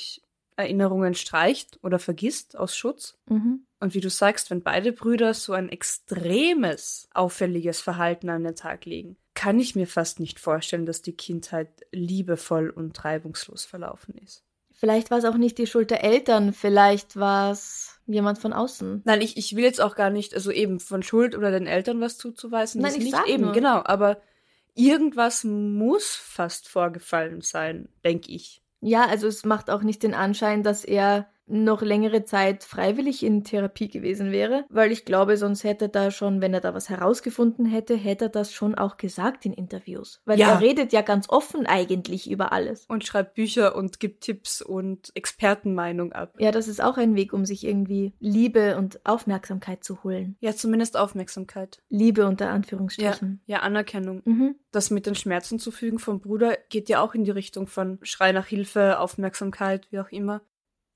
Erinnerungen 0.57 1.15
streicht 1.15 1.79
oder 1.83 1.99
vergisst 1.99 2.57
aus 2.57 2.77
Schutz. 2.77 3.19
Mhm. 3.29 3.67
Und 3.79 3.95
wie 3.95 4.01
du 4.01 4.11
sagst, 4.11 4.51
wenn 4.51 4.63
beide 4.63 4.93
Brüder 4.93 5.33
so 5.33 5.53
ein 5.53 5.71
extremes, 5.71 7.09
auffälliges 7.15 7.81
Verhalten 7.81 8.29
an 8.29 8.45
den 8.45 8.57
Tag 8.57 8.85
legen, 8.85 9.17
kann 9.35 9.59
ich 9.59 9.75
mir 9.75 9.87
fast 9.87 10.21
nicht 10.21 10.39
vorstellen, 10.39 10.85
dass 10.85 11.01
die 11.01 11.17
Kindheit 11.17 11.87
liebevoll 11.93 12.69
und 12.69 13.03
reibungslos 13.05 13.65
verlaufen 13.65 14.15
ist. 14.19 14.45
Vielleicht 14.81 15.11
war 15.11 15.19
es 15.19 15.27
auch 15.27 15.37
nicht 15.37 15.59
die 15.59 15.67
Schuld 15.67 15.91
der 15.91 16.03
Eltern, 16.03 16.55
vielleicht 16.55 17.17
war 17.17 17.53
es 17.53 18.01
jemand 18.07 18.39
von 18.39 18.55
außen. 18.55 19.03
Nein, 19.05 19.21
ich, 19.21 19.37
ich 19.37 19.55
will 19.55 19.63
jetzt 19.63 19.79
auch 19.79 19.95
gar 19.95 20.09
nicht, 20.09 20.33
also 20.35 20.51
eben 20.51 20.81
von 20.81 21.03
Schuld 21.03 21.37
oder 21.37 21.51
den 21.51 21.67
Eltern 21.67 22.01
was 22.01 22.17
zuzuweisen. 22.17 22.81
Nein, 22.81 22.95
ich 22.97 23.05
nicht 23.05 23.27
eben, 23.27 23.45
nur. 23.45 23.53
genau, 23.53 23.83
aber 23.85 24.23
irgendwas 24.75 25.45
muss 25.45 26.15
fast 26.15 26.67
vorgefallen 26.67 27.43
sein, 27.43 27.91
denke 28.07 28.33
ich. 28.33 28.63
Ja, 28.81 29.05
also 29.05 29.29
es 29.29 29.45
macht 29.45 29.69
auch 29.69 29.83
nicht 29.83 30.03
den 30.03 30.15
Anschein, 30.15 30.63
dass 30.63 30.83
er 30.83 31.29
noch 31.51 31.83
längere 31.83 32.25
Zeit 32.25 32.65
freiwillig 32.65 33.23
in 33.23 33.45
Therapie 33.45 33.89
gewesen 33.89 34.33
wäre, 34.33 34.65
weil 34.69 34.93
ich 34.93 35.05
glaube, 35.05 35.37
sonst 35.37 35.65
hätte 35.65 35.87
er 35.87 35.89
da 35.89 36.11
schon, 36.11 36.41
wenn 36.41 36.55
er 36.55 36.61
da 36.61 36.75
was 36.75 36.89
herausgefunden 36.89 37.67
hätte, 37.67 37.97
hätte 37.97 38.27
er 38.27 38.29
das 38.31 38.53
schon 38.53 38.75
auch 38.75 38.97
gesagt 38.97 39.45
in 39.45 39.53
Interviews. 39.53 40.21
Weil 40.25 40.39
ja. 40.39 40.53
er 40.53 40.61
redet 40.61 40.93
ja 40.93 41.03
ganz 41.03 41.29
offen 41.29 41.67
eigentlich 41.67 42.31
über 42.31 42.53
alles. 42.53 42.87
Und 42.87 43.05
schreibt 43.05 43.35
Bücher 43.35 43.75
und 43.75 44.01
gibt 44.01 44.23
Tipps 44.23 44.63
und 44.63 45.11
Expertenmeinung 45.15 46.13
ab. 46.13 46.35
Ja, 46.39 46.53
das 46.53 46.69
ist 46.69 46.83
auch 46.83 46.97
ein 46.97 47.15
Weg, 47.17 47.33
um 47.33 47.45
sich 47.45 47.67
irgendwie 47.67 48.13
Liebe 48.21 48.77
und 48.77 49.05
Aufmerksamkeit 49.05 49.85
zu 49.85 50.03
holen. 50.05 50.37
Ja, 50.41 50.55
zumindest 50.55 50.97
Aufmerksamkeit. 50.97 51.83
Liebe 51.89 52.27
unter 52.27 52.51
Anführungsstrichen. 52.51 53.41
Ja, 53.47 53.57
ja 53.57 53.63
Anerkennung. 53.63 54.23
Mhm. 54.25 54.55
Das 54.71 54.91
mit 54.91 55.07
den 55.07 55.15
Schmerzen 55.15 55.59
zu 55.59 55.71
fügen 55.71 55.99
vom 55.99 56.21
Bruder 56.21 56.57
geht 56.69 56.89
ja 56.89 57.01
auch 57.01 57.15
in 57.15 57.25
die 57.25 57.31
Richtung 57.31 57.67
von 57.67 57.99
Schrei 58.03 58.33
nach 58.33 58.47
Hilfe, 58.47 59.01
Aufmerksamkeit, 59.01 59.89
wie 59.91 59.99
auch 59.99 60.11
immer. 60.11 60.43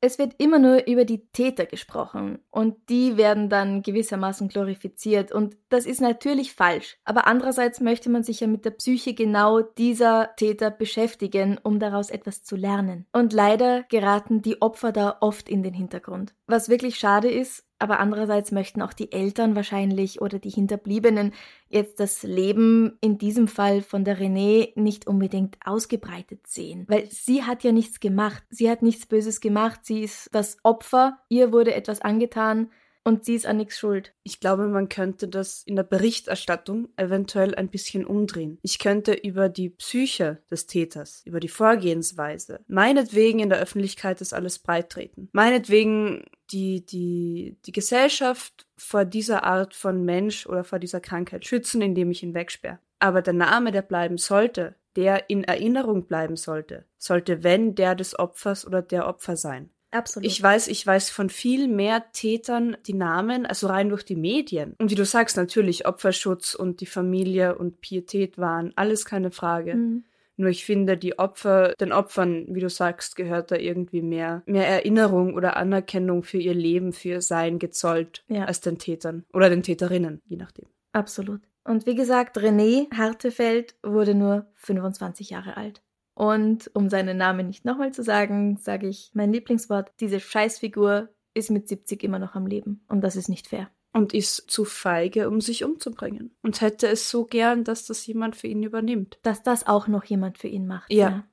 Es 0.07 0.19
wird 0.19 0.35
immer 0.37 0.59
nur 0.59 0.87
über 0.87 1.07
die 1.07 1.25
Täter 1.33 1.65
gesprochen 1.65 2.39
und 2.51 2.91
die 2.91 3.17
werden 3.17 3.49
dann 3.49 3.81
gewissermaßen 3.81 4.49
glorifiziert 4.49 5.33
und 5.33 5.57
das 5.71 5.87
ist 5.87 6.03
natürlich 6.03 6.53
falsch. 6.53 6.99
Aber 7.07 7.27
andererseits 7.27 7.81
möchte 7.81 8.11
man 8.11 8.23
sich 8.23 8.41
ja 8.41 8.47
mit 8.47 8.67
der 8.67 8.73
Psyche 8.73 9.15
genau 9.15 9.63
dieser 9.63 10.37
Täter 10.37 10.71
beschäftigen, 10.71 11.59
um 11.63 11.79
daraus 11.79 12.11
etwas 12.11 12.43
zu 12.43 12.55
lernen. 12.55 13.07
Und 13.15 13.33
leider 13.33 13.85
geraten 13.85 14.43
die 14.43 14.61
Opfer 14.61 14.93
da 14.93 15.17
oft 15.23 15.49
in 15.49 15.63
den 15.63 15.73
Hintergrund. 15.73 16.35
Was 16.47 16.69
wirklich 16.69 16.97
schade 16.97 17.31
ist, 17.31 17.65
aber 17.79 17.99
andererseits 17.99 18.53
möchten 18.53 18.83
auch 18.83 18.93
die 18.93 19.13
Eltern 19.13 19.57
wahrscheinlich 19.57 20.21
oder 20.21 20.39
die 20.39 20.51
Hinterbliebenen 20.51 21.33
jetzt 21.69 22.01
das 22.01 22.23
Leben 22.23 22.97
in 23.01 23.19
diesem 23.19 23.49
Fall 23.49 23.83
von 23.83 24.05
der 24.05 24.19
Renée 24.19 24.73
nicht 24.75 25.07
unbedingt 25.07 25.57
ausgebreitet 25.65 26.47
sehen, 26.47 26.85
weil 26.89 27.07
sie 27.11 27.43
hat 27.43 27.65
ja 27.65 27.73
nichts 27.73 28.01
gemacht, 28.01 28.43
sie 28.51 28.71
hat 28.71 28.83
nichts 28.83 29.07
Böses 29.07 29.41
gemacht, 29.41 29.81
sie 29.83 30.03
ist 30.03 30.29
das 30.33 30.59
Opfer, 30.63 31.19
ihr 31.29 31.53
wurde 31.53 31.75
etwas 31.75 32.01
angetan, 32.01 32.71
und 33.05 33.25
sie 33.25 33.35
ist 33.35 33.47
an 33.47 33.59
nichts 33.59 33.79
schuld. 33.79 34.15
Ich 34.23 34.41
glaube, 34.41 34.67
man 34.67 34.89
könnte 34.89 35.29
das 35.29 35.63
in 35.63 35.77
der 35.77 35.83
Berichterstattung 35.83 36.89
eventuell 36.97 37.55
ein 37.55 37.69
bisschen 37.69 38.07
umdrehen. 38.07 38.59
Ich 38.63 38.79
könnte 38.79 39.13
über 39.13 39.51
die 39.51 39.69
Psyche 39.69 40.43
des 40.51 40.67
Täters, 40.67 41.23
über 41.27 41.39
die 41.39 41.49
Vorgehensweise, 41.49 42.61
meinetwegen 42.67 43.41
in 43.41 43.51
der 43.51 43.61
Öffentlichkeit 43.61 44.21
das 44.21 44.33
alles 44.33 44.59
breitreten. 44.59 45.29
Meinetwegen 45.33 46.25
die, 46.51 46.85
die, 46.85 47.57
die 47.65 47.73
Gesellschaft 47.73 48.67
vor 48.77 49.05
dieser 49.05 49.45
Art 49.45 49.75
von 49.75 50.05
Mensch 50.05 50.47
oder 50.47 50.65
vor 50.65 50.79
dieser 50.79 51.01
Krankheit 51.01 51.45
schützen, 51.45 51.83
indem 51.83 52.11
ich 52.11 52.23
ihn 52.23 52.35
wegsperre. 52.35 52.79
Aber 52.99 53.23
der 53.23 53.35
Name, 53.35 53.73
der 53.73 53.83
bleiben 53.83 54.19
sollte, 54.19 54.75
der 54.97 55.29
in 55.29 55.45
Erinnerung 55.45 56.07
bleiben 56.07 56.37
sollte, 56.37 56.85
sollte 56.99 57.43
wenn 57.43 57.75
der 57.75 57.95
des 57.95 58.19
Opfers 58.19 58.67
oder 58.67 58.83
der 58.83 59.07
Opfer 59.07 59.37
sein. 59.37 59.71
Absolut. 59.91 60.27
Ich 60.27 60.43
weiß, 60.43 60.69
ich 60.69 60.85
weiß 60.85 61.11
von 61.11 61.31
viel 61.31 61.69
mehr 61.69 62.11
Tätern 62.13 62.77
die 62.87 62.95
Namen, 62.95 63.47
also 63.47 63.69
rein 63.69 63.91
durch 63.91 64.05
die 64.05 64.17
Medien. 64.17 64.75
Und 64.79 64.91
wie 64.91 64.97
du 64.97 65.05
sagst, 65.05 65.37
natürlich 65.37 65.87
Opferschutz 65.87 66.55
und 66.55 66.81
die 66.81 66.87
Familie 66.87 67.57
und 67.57 67.81
Pietät 67.81 68.37
waren 68.37 68.73
alles 68.75 69.05
keine 69.05 69.31
Frage. 69.31 69.77
Mhm. 69.77 70.05
Nur 70.37 70.51
ich 70.51 70.65
finde, 70.65 70.97
die 70.97 71.19
Opfer, 71.19 71.75
den 71.81 71.93
Opfern, 71.93 72.47
wie 72.49 72.61
du 72.61 72.69
sagst, 72.69 73.17
gehört 73.17 73.51
da 73.51 73.57
irgendwie 73.57 74.03
mehr, 74.03 74.43
mehr 74.47 74.67
Erinnerung 74.67 75.35
oder 75.35 75.57
Anerkennung 75.57 76.23
für 76.23 76.39
ihr 76.39 76.55
Leben, 76.55 76.93
für 76.93 77.09
ihr 77.11 77.23
Sein 77.23 77.59
gezollt, 77.59 78.25
ja. 78.29 78.45
als 78.45 78.61
den 78.61 78.79
Tätern 78.79 79.25
oder 79.33 79.49
den 79.49 79.63
Täterinnen, 79.63 80.21
je 80.27 80.37
nachdem. 80.37 80.67
Absolut. 80.93 81.41
Und 81.65 81.87
wie 81.87 81.95
gesagt, 81.95 82.37
René 82.37 82.93
Hartefeld 82.95 83.77
wurde 83.83 84.15
nur 84.15 84.47
25 84.55 85.31
Jahre 85.31 85.57
alt. 85.57 85.83
Und 86.15 86.71
um 86.75 86.89
seinen 86.89 87.17
Namen 87.17 87.47
nicht 87.47 87.65
nochmal 87.65 87.93
zu 87.93 88.03
sagen, 88.03 88.57
sage 88.57 88.87
ich 88.87 89.11
mein 89.15 89.33
Lieblingswort, 89.33 89.93
diese 90.01 90.21
Scheißfigur 90.21 91.09
ist 91.33 91.51
mit 91.51 91.69
70 91.69 92.05
immer 92.05 92.19
noch 92.19 92.35
am 92.35 92.47
Leben. 92.47 92.85
Und 92.89 93.03
das 93.03 93.17
ist 93.17 93.29
nicht 93.29 93.49
fair. 93.49 93.71
Und 93.95 94.13
ist 94.13 94.51
zu 94.51 94.65
feige, 94.65 95.29
um 95.29 95.41
sich 95.41 95.65
umzubringen. 95.65 96.35
Und 96.43 96.61
hätte 96.61 96.89
es 96.89 97.09
so 97.09 97.25
gern, 97.25 97.65
dass 97.65 97.87
das 97.87 98.07
jemand 98.07 98.37
für 98.37 98.49
ihn 98.49 98.63
übernimmt. 98.63 99.19
Dass 99.23 99.43
das 99.43 99.67
auch 99.67 99.87
noch 99.89 100.05
jemand 100.05 100.37
für 100.37 100.49
ihn 100.49 100.67
macht. 100.67 100.93
Ja. 100.93 101.09
ja. 101.09 101.25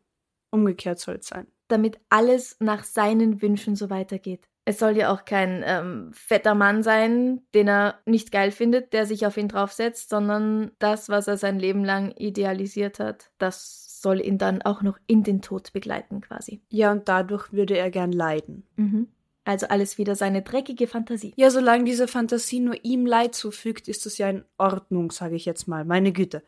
Umgekehrt 0.52 1.00
soll 1.00 1.16
es 1.16 1.28
sein. 1.28 1.48
Damit 1.68 2.00
alles 2.10 2.58
nach 2.60 2.84
seinen 2.84 3.42
Wünschen 3.42 3.76
so 3.76 3.90
weitergeht. 3.90 4.48
Es 4.64 4.78
soll 4.78 4.96
ja 4.96 5.12
auch 5.12 5.26
kein 5.26 5.64
ähm, 5.66 6.12
fetter 6.14 6.54
Mann 6.54 6.84
sein, 6.84 7.42
den 7.56 7.68
er 7.68 8.00
nicht 8.06 8.32
geil 8.32 8.52
findet, 8.52 8.94
der 8.94 9.08
sich 9.08 9.26
auf 9.26 9.38
ihn 9.38 9.48
draufsetzt, 9.48 10.10
sondern 10.10 10.72
das, 10.78 11.10
was 11.10 11.28
er 11.28 11.38
sein 11.38 11.58
Leben 11.58 11.84
lang 11.84 12.12
idealisiert 12.16 13.00
hat, 13.00 13.32
das 13.40 14.00
soll 14.02 14.22
ihn 14.22 14.38
dann 14.38 14.62
auch 14.62 14.84
noch 14.84 15.00
in 15.08 15.24
den 15.24 15.42
Tod 15.42 15.74
begleiten 15.74 16.22
quasi. 16.22 16.62
Ja, 16.70 16.92
und 16.92 17.08
dadurch 17.08 17.52
würde 17.54 17.78
er 17.78 17.90
gern 17.90 18.12
leiden. 18.12 18.68
Mhm. 18.76 19.08
Also 19.44 19.68
alles 19.68 19.98
wieder 19.98 20.16
seine 20.16 20.44
dreckige 20.44 20.88
Fantasie. 20.88 21.34
Ja, 21.36 21.50
solange 21.50 21.84
diese 21.84 22.08
Fantasie 22.08 22.60
nur 22.60 22.84
ihm 22.84 23.06
Leid 23.06 23.34
zufügt, 23.34 23.88
ist 23.88 24.06
das 24.06 24.18
ja 24.18 24.30
in 24.30 24.46
Ordnung, 24.58 25.12
sage 25.12 25.36
ich 25.36 25.46
jetzt 25.46 25.68
mal. 25.68 25.84
Meine 25.84 26.12
Güte. 26.12 26.44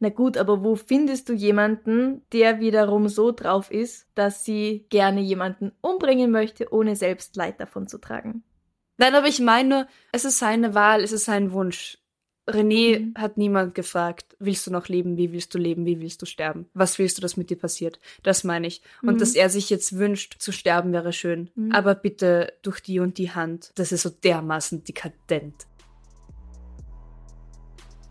Na 0.00 0.08
gut, 0.08 0.36
aber 0.36 0.64
wo 0.64 0.74
findest 0.74 1.28
du 1.28 1.32
jemanden, 1.32 2.22
der 2.32 2.58
wiederum 2.58 3.08
so 3.08 3.30
drauf 3.30 3.70
ist, 3.70 4.08
dass 4.16 4.44
sie 4.44 4.86
gerne 4.88 5.20
jemanden 5.20 5.70
umbringen 5.80 6.32
möchte, 6.32 6.72
ohne 6.72 6.96
selbst 6.96 7.36
Leid 7.36 7.60
davon 7.60 7.86
zu 7.86 7.98
tragen? 7.98 8.42
Nein, 8.96 9.14
aber 9.14 9.28
ich 9.28 9.38
meine 9.38 9.68
nur, 9.68 9.86
es 10.10 10.24
ist 10.24 10.40
seine 10.40 10.74
Wahl, 10.74 11.04
es 11.04 11.12
ist 11.12 11.26
sein 11.26 11.52
Wunsch. 11.52 12.01
René 12.48 12.98
mhm. 12.98 13.14
hat 13.16 13.36
niemand 13.36 13.74
gefragt, 13.74 14.36
willst 14.40 14.66
du 14.66 14.72
noch 14.72 14.88
leben, 14.88 15.16
wie 15.16 15.32
willst 15.32 15.54
du 15.54 15.58
leben, 15.58 15.86
wie 15.86 16.00
willst 16.00 16.20
du 16.22 16.26
sterben? 16.26 16.66
Was 16.74 16.98
willst 16.98 17.16
du, 17.16 17.22
dass 17.22 17.36
mit 17.36 17.50
dir 17.50 17.58
passiert? 17.58 18.00
Das 18.24 18.42
meine 18.42 18.66
ich. 18.66 18.82
Und 19.02 19.14
mhm. 19.14 19.18
dass 19.18 19.34
er 19.34 19.48
sich 19.48 19.70
jetzt 19.70 19.96
wünscht, 19.96 20.40
zu 20.40 20.50
sterben, 20.50 20.92
wäre 20.92 21.12
schön. 21.12 21.50
Mhm. 21.54 21.72
Aber 21.72 21.94
bitte 21.94 22.52
durch 22.62 22.80
die 22.80 22.98
und 22.98 23.18
die 23.18 23.30
Hand. 23.30 23.70
Das 23.76 23.92
ist 23.92 24.02
so 24.02 24.10
dermaßen 24.10 24.82
dekadent. 24.82 25.66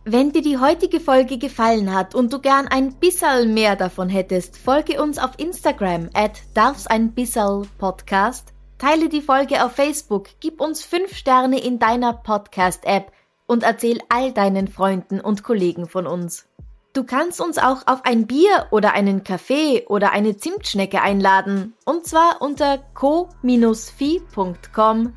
Wenn 0.06 0.32
dir 0.32 0.42
die 0.42 0.58
heutige 0.58 1.00
Folge 1.00 1.38
gefallen 1.38 1.94
hat 1.94 2.16
und 2.16 2.34
du 2.34 2.40
gern 2.40 2.68
ein 2.68 2.96
bisschen 2.96 3.54
mehr 3.54 3.76
davon 3.76 4.10
hättest, 4.10 4.58
folge 4.58 5.00
uns 5.02 5.20
auf 5.20 5.38
Instagram 5.38 6.10
at 6.14 6.42
darf's 6.56 6.88
ein 6.88 7.14
bisschen 7.14 7.68
Podcast, 7.78 8.54
teile 8.80 9.10
die 9.10 9.22
Folge 9.22 9.64
auf 9.64 9.74
Facebook, 9.74 10.30
gib 10.40 10.60
uns 10.60 10.84
5 10.84 11.14
Sterne 11.16 11.64
in 11.64 11.78
deiner 11.78 12.14
Podcast-App 12.14 13.12
und 13.52 13.64
erzähl 13.64 14.00
all 14.08 14.32
deinen 14.32 14.70
Freunden 14.70 15.20
und 15.20 15.44
Kollegen 15.44 15.86
von 15.86 16.08
uns. 16.08 16.48
Du 16.94 17.04
kannst 17.04 17.42
uns 17.42 17.58
auch 17.58 17.86
auf 17.86 18.06
ein 18.06 18.26
Bier 18.26 18.68
oder 18.72 18.94
einen 18.94 19.26
Kaffee 19.26 19.86
oder 19.88 20.14
eine 20.14 20.38
Zimtschnecke 20.38 21.02
einladen. 21.02 21.74
Und 21.84 22.06
zwar 22.06 22.42
unter 22.42 22.78
co-fi.com 22.94 23.34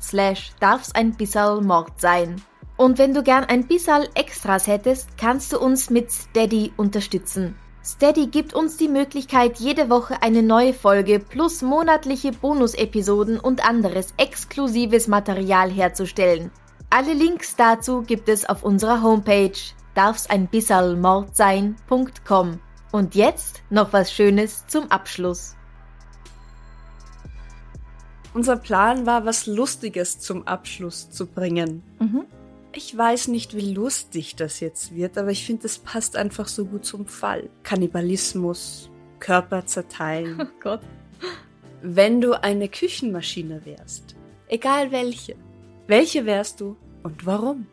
slash 0.01 0.51
darf's 0.59 0.93
ein 0.93 1.15
bisserl 1.15 1.61
Mord 1.61 2.01
sein. 2.01 2.41
Und 2.75 2.97
wenn 2.97 3.13
du 3.13 3.23
gern 3.23 3.45
ein 3.45 3.67
bisserl 3.67 4.09
Extras 4.15 4.67
hättest, 4.67 5.17
kannst 5.17 5.53
du 5.53 5.59
uns 5.59 5.89
mit 5.89 6.11
Steady 6.11 6.73
unterstützen. 6.75 7.55
Steady 7.85 8.27
gibt 8.27 8.53
uns 8.53 8.75
die 8.75 8.89
Möglichkeit, 8.89 9.59
jede 9.59 9.89
Woche 9.89 10.21
eine 10.21 10.43
neue 10.43 10.73
Folge 10.73 11.19
plus 11.19 11.61
monatliche 11.61 12.33
Bonusepisoden 12.33 13.39
und 13.39 13.65
anderes 13.65 14.13
exklusives 14.17 15.07
Material 15.07 15.71
herzustellen. 15.71 16.51
Alle 16.89 17.13
Links 17.13 17.55
dazu 17.55 18.01
gibt 18.01 18.29
es 18.29 18.45
auf 18.45 18.63
unserer 18.63 19.01
Homepage 19.01 19.51
darf's 19.95 20.29
ein 20.29 20.47
bisserl 20.47 20.95
Mord 20.95 21.35
sein.com. 21.35 22.59
Und 22.91 23.15
jetzt 23.15 23.63
noch 23.69 23.91
was 23.93 24.13
Schönes 24.13 24.67
zum 24.67 24.91
Abschluss. 24.91 25.55
Unser 28.33 28.57
Plan 28.57 29.05
war, 29.05 29.25
was 29.25 29.47
Lustiges 29.47 30.19
zum 30.19 30.45
Abschluss 30.45 31.09
zu 31.09 31.25
bringen. 31.25 31.81
Mhm. 31.99 32.25
Ich 32.73 32.95
weiß 32.95 33.29
nicht, 33.29 33.55
wie 33.55 33.73
lustig 33.73 34.35
das 34.35 34.59
jetzt 34.59 34.93
wird, 34.93 35.17
aber 35.17 35.31
ich 35.31 35.45
finde, 35.45 35.65
es 35.65 35.77
passt 35.77 36.17
einfach 36.17 36.47
so 36.47 36.65
gut 36.65 36.85
zum 36.85 37.07
Fall. 37.07 37.49
Kannibalismus, 37.63 38.89
Körper 39.19 39.65
zerteilen. 39.65 40.41
Oh 40.41 40.59
Gott. 40.61 40.81
Wenn 41.81 42.19
du 42.19 42.33
eine 42.33 42.67
Küchenmaschine 42.67 43.65
wärst, 43.65 44.15
egal 44.47 44.91
welche, 44.91 45.35
welche 45.87 46.25
wärst 46.25 46.61
du 46.61 46.75
und 47.03 47.25
warum? 47.25 47.67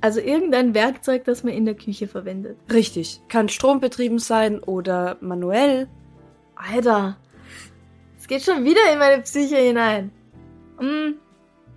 Also 0.00 0.20
irgendein 0.20 0.74
Werkzeug, 0.74 1.24
das 1.24 1.42
man 1.42 1.52
in 1.52 1.64
der 1.64 1.74
Küche 1.74 2.06
verwendet. 2.06 2.58
Richtig. 2.72 3.20
Kann 3.28 3.48
strombetrieben 3.48 4.18
sein 4.18 4.60
oder 4.60 5.16
manuell. 5.20 5.88
Alter, 6.54 7.18
es 8.18 8.26
geht 8.28 8.42
schon 8.42 8.64
wieder 8.64 8.92
in 8.92 8.98
meine 8.98 9.22
Psyche 9.22 9.56
hinein. 9.56 10.10
Hm. 10.78 11.16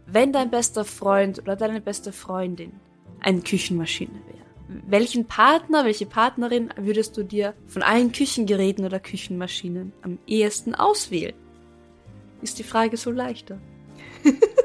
Wenn 0.05 0.33
dein 0.33 0.49
bester 0.49 0.85
Freund 0.85 1.39
oder 1.39 1.55
deine 1.55 1.81
beste 1.81 2.11
Freundin 2.11 2.73
eine 3.21 3.41
Küchenmaschine 3.41 4.13
wäre, 4.25 4.81
welchen 4.87 5.25
Partner, 5.25 5.85
welche 5.85 6.05
Partnerin 6.05 6.69
würdest 6.77 7.17
du 7.17 7.23
dir 7.23 7.53
von 7.67 7.83
allen 7.83 8.11
Küchengeräten 8.11 8.85
oder 8.85 8.99
Küchenmaschinen 8.99 9.93
am 10.01 10.19
ehesten 10.27 10.75
auswählen? 10.75 11.35
Ist 12.41 12.59
die 12.59 12.63
Frage 12.63 12.97
so 12.97 13.11
leichter? 13.11 13.59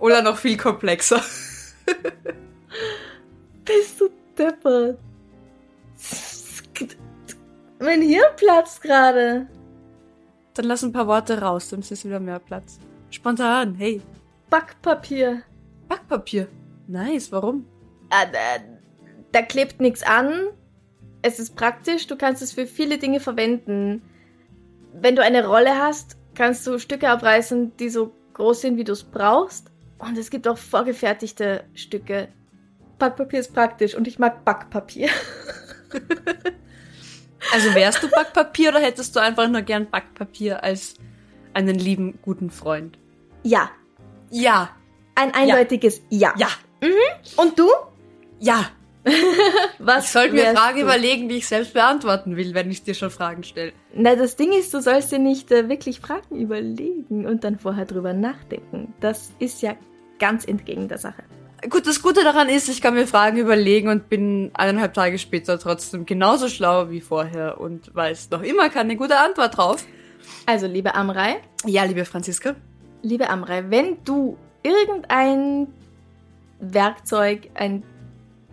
Oder 0.00 0.22
noch 0.22 0.36
viel 0.36 0.56
komplexer. 0.56 1.22
Bist 3.64 4.00
du 4.00 4.08
deppert? 4.36 4.98
Mein 7.78 8.02
Hirn 8.02 8.36
platzt 8.36 8.80
gerade. 8.82 9.48
Dann 10.54 10.64
lass 10.66 10.82
ein 10.82 10.92
paar 10.92 11.06
Worte 11.06 11.40
raus, 11.40 11.68
dann 11.70 11.80
ist 11.80 12.04
wieder 12.04 12.20
mehr 12.20 12.38
Platz. 12.38 12.78
Spontan, 13.10 13.74
hey. 13.74 14.00
Backpapier. 14.50 15.42
Backpapier. 15.88 16.48
Nice, 16.86 17.32
warum? 17.32 17.66
Ah, 18.10 18.26
da, 18.26 18.62
da 19.32 19.42
klebt 19.42 19.80
nichts 19.80 20.02
an. 20.02 20.48
Es 21.22 21.38
ist 21.38 21.56
praktisch, 21.56 22.06
du 22.06 22.16
kannst 22.16 22.42
es 22.42 22.52
für 22.52 22.66
viele 22.66 22.98
Dinge 22.98 23.18
verwenden. 23.18 24.02
Wenn 24.92 25.16
du 25.16 25.22
eine 25.22 25.46
Rolle 25.46 25.76
hast, 25.76 26.16
kannst 26.34 26.66
du 26.66 26.78
Stücke 26.78 27.08
abreißen, 27.08 27.76
die 27.78 27.88
so 27.88 28.12
groß 28.34 28.60
sind, 28.60 28.76
wie 28.76 28.84
du 28.84 28.92
es 28.92 29.04
brauchst. 29.04 29.71
Und 30.02 30.18
es 30.18 30.30
gibt 30.30 30.48
auch 30.48 30.58
vorgefertigte 30.58 31.64
Stücke. 31.74 32.28
Backpapier 32.98 33.40
ist 33.40 33.54
praktisch 33.54 33.94
und 33.94 34.08
ich 34.08 34.18
mag 34.18 34.44
Backpapier. 34.44 35.08
also 37.52 37.74
wärst 37.74 38.02
du 38.02 38.10
Backpapier 38.10 38.70
oder 38.70 38.80
hättest 38.80 39.14
du 39.14 39.20
einfach 39.20 39.48
nur 39.48 39.62
gern 39.62 39.88
Backpapier 39.88 40.62
als, 40.62 40.94
einen 41.54 41.78
lieben, 41.78 42.18
guten 42.22 42.50
Freund. 42.50 42.98
Ja. 43.44 43.70
Ja. 44.30 44.70
Ein 45.14 45.34
eindeutiges 45.34 46.02
Ja. 46.10 46.34
Ja. 46.36 46.48
Und 47.36 47.58
du? 47.58 47.68
Ja. 48.40 48.70
Was 49.78 50.06
Ich 50.06 50.10
sollte 50.10 50.34
mir 50.34 50.54
Fragen 50.54 50.78
du? 50.78 50.84
überlegen, 50.84 51.28
die 51.28 51.36
ich 51.36 51.46
selbst 51.46 51.74
beantworten 51.74 52.36
will, 52.36 52.54
wenn 52.54 52.70
ich 52.70 52.82
dir 52.82 52.94
schon 52.94 53.10
Fragen 53.10 53.42
stelle. 53.42 53.72
Na, 53.94 54.14
das 54.14 54.36
Ding 54.36 54.52
ist, 54.52 54.72
du 54.74 54.80
sollst 54.80 55.12
dir 55.12 55.18
nicht 55.18 55.50
äh, 55.50 55.68
wirklich 55.68 56.00
Fragen 56.00 56.36
überlegen 56.36 57.26
und 57.26 57.44
dann 57.44 57.58
vorher 57.58 57.84
drüber 57.84 58.12
nachdenken. 58.12 58.94
Das 59.00 59.32
ist 59.38 59.60
ja 59.62 59.74
ganz 60.22 60.46
entgegen 60.46 60.86
der 60.86 60.98
Sache. 60.98 61.24
Gut, 61.68 61.84
das 61.86 62.00
Gute 62.00 62.22
daran 62.22 62.48
ist, 62.48 62.68
ich 62.68 62.80
kann 62.80 62.94
mir 62.94 63.06
Fragen 63.08 63.38
überlegen 63.38 63.88
und 63.88 64.08
bin 64.08 64.50
eineinhalb 64.54 64.94
Tage 64.94 65.18
später 65.18 65.58
trotzdem 65.58 66.06
genauso 66.06 66.48
schlau 66.48 66.90
wie 66.90 67.00
vorher 67.00 67.60
und 67.60 67.92
weiß 67.94 68.30
noch 68.30 68.42
immer 68.42 68.68
keine 68.68 68.94
gute 68.96 69.18
Antwort 69.18 69.56
drauf. 69.56 69.84
Also, 70.46 70.66
liebe 70.68 70.94
Amrei, 70.94 71.40
Ja, 71.66 71.82
liebe 71.84 72.04
Franziska. 72.04 72.54
liebe 73.02 73.28
Amrei, 73.28 73.64
wenn 73.68 73.96
du 74.04 74.36
irgendein 74.62 75.66
Werkzeug, 76.60 77.48
ein 77.54 77.82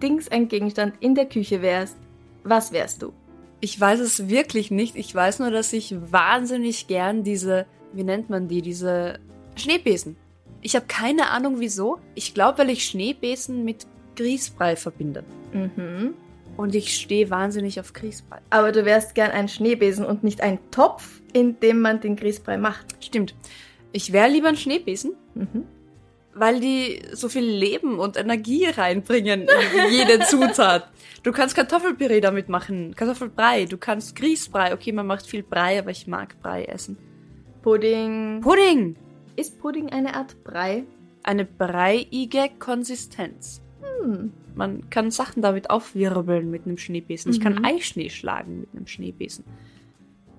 Dings, 0.01 0.27
ein 0.29 0.47
Gegenstand 0.47 0.95
in 1.01 1.13
der 1.13 1.27
Küche 1.27 1.61
wärst, 1.61 1.97
was 2.43 2.71
wärst 2.71 3.03
du? 3.03 3.13
Ich 3.59 3.79
weiß 3.79 3.99
es 3.99 4.27
wirklich 4.29 4.71
nicht. 4.71 4.95
Ich 4.95 5.13
weiß 5.13 5.39
nur, 5.39 5.51
dass 5.51 5.73
ich 5.73 5.95
wahnsinnig 6.11 6.87
gern 6.87 7.23
diese, 7.23 7.65
wie 7.93 8.03
nennt 8.03 8.29
man 8.29 8.47
die, 8.47 8.61
diese 8.61 9.19
Schneebesen. 9.55 10.15
Ich 10.61 10.75
habe 10.75 10.85
keine 10.87 11.29
Ahnung 11.29 11.59
wieso. 11.59 11.99
Ich 12.15 12.33
glaube, 12.33 12.59
weil 12.59 12.69
ich 12.69 12.85
Schneebesen 12.85 13.63
mit 13.63 13.87
Grießbrei 14.15 14.75
verbinde. 14.75 15.23
Mhm. 15.53 16.13
Und 16.57 16.75
ich 16.75 16.93
stehe 16.95 17.29
wahnsinnig 17.29 17.79
auf 17.79 17.93
Grießbrei. 17.93 18.39
Aber 18.49 18.71
du 18.73 18.83
wärst 18.83 19.15
gern 19.15 19.31
ein 19.31 19.47
Schneebesen 19.47 20.05
und 20.05 20.23
nicht 20.23 20.41
ein 20.41 20.59
Topf, 20.71 21.21
in 21.31 21.59
dem 21.61 21.79
man 21.79 22.01
den 22.01 22.17
Grießbrei 22.17 22.57
macht. 22.57 22.85
Stimmt. 23.03 23.33
Ich 23.93 24.11
wäre 24.11 24.29
lieber 24.29 24.49
ein 24.49 24.57
Schneebesen, 24.57 25.13
Mhm. 25.35 25.63
weil 26.33 26.59
die 26.59 27.01
so 27.13 27.29
viel 27.29 27.45
Leben 27.45 27.97
und 27.97 28.17
Energie 28.17 28.65
reinbringen 28.65 29.43
in 29.43 29.91
jede 29.93 30.19
Zutat. 30.27 30.89
Du 31.23 31.31
kannst 31.31 31.55
Kartoffelpüree 31.55 32.19
damit 32.19 32.49
machen, 32.49 32.93
Kartoffelbrei, 32.95 33.65
du 33.65 33.77
kannst 33.77 34.15
Grießbrei. 34.17 34.73
Okay, 34.73 34.91
man 34.91 35.07
macht 35.07 35.25
viel 35.27 35.43
Brei, 35.43 35.79
aber 35.79 35.91
ich 35.91 36.07
mag 36.07 36.39
Brei 36.41 36.65
essen. 36.65 36.97
Pudding. 37.61 38.41
Pudding! 38.41 38.95
Ist 39.39 39.57
Pudding 39.61 39.87
eine 39.89 40.15
Art 40.15 40.43
Brei? 40.43 40.83
Eine 41.23 41.45
breiige 41.45 42.49
Konsistenz. 42.59 43.61
Hm. 44.01 44.33
Man 44.53 44.89
kann 44.89 45.11
Sachen 45.11 45.41
damit 45.41 45.69
aufwirbeln 45.69 46.51
mit 46.51 46.65
einem 46.65 46.77
Schneebesen. 46.77 47.31
Ich 47.31 47.39
kann 47.39 47.55
Mhm. 47.55 47.63
Eischnee 47.63 48.09
schlagen 48.09 48.59
mit 48.59 48.69
einem 48.75 48.85
Schneebesen. 48.85 49.45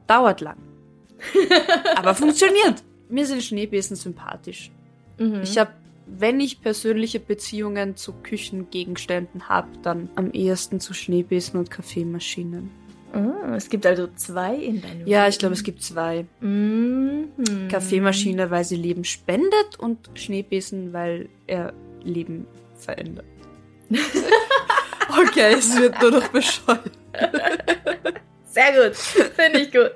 Dauert 0.07 0.43
lang. 0.43 0.59
aber 1.97 2.15
funktioniert. 2.15 2.83
Mir 3.09 3.25
sind 3.25 3.43
Schneebesen 3.43 3.97
sympathisch. 3.97 4.71
Mhm. 5.19 5.41
Ich 5.45 5.57
habe, 5.57 5.71
wenn 6.07 6.39
ich 6.39 6.61
persönliche 6.61 7.21
Beziehungen 7.21 7.97
zu 7.97 8.13
Küchengegenständen 8.13 9.49
habe, 9.49 9.69
dann 9.81 10.11
am 10.15 10.31
ehesten 10.33 10.79
zu 10.79 10.93
Schneebesen 10.93 11.59
und 11.59 11.71
Kaffeemaschinen. 11.71 12.71
Ah, 13.13 13.57
es 13.57 13.69
gibt 13.69 13.87
also 13.87 14.09
zwei 14.15 14.55
in 14.55 14.81
deinem 14.81 15.07
Ja, 15.07 15.27
ich 15.27 15.39
glaube, 15.39 15.55
es 15.55 15.65
gibt 15.65 15.83
zwei. 15.83 16.27
Mhm. 16.41 17.29
Kaffeemaschine, 17.71 18.51
weil 18.51 18.65
sie 18.65 18.77
Leben 18.77 19.05
spendet 19.05 19.79
und 19.79 20.11
Schneebesen, 20.15 20.93
weil 20.93 21.29
er 21.47 21.73
Leben 22.03 22.47
verändert. 22.77 23.25
okay, 25.09 25.55
es 25.59 25.77
wird 25.77 26.01
nur 26.01 26.13
noch 26.13 26.29
bescheuert. 26.29 26.93
Sehr 28.45 28.73
gut. 28.73 28.97
Finde 28.97 29.61
ich 29.61 29.73
gut. 29.73 29.93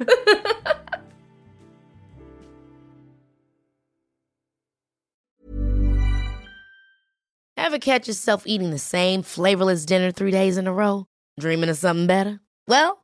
Ever 7.57 7.79
catch 7.79 8.09
yourself 8.09 8.43
eating 8.47 8.71
the 8.71 8.79
same 8.79 9.23
flavorless 9.23 9.87
dinner 9.87 10.13
three 10.13 10.31
days 10.31 10.57
in 10.57 10.67
a 10.67 10.73
row? 10.73 11.07
Dreaming 11.41 11.71
of 11.71 11.77
something 11.77 12.07
better? 12.07 12.41
Well, 12.69 13.04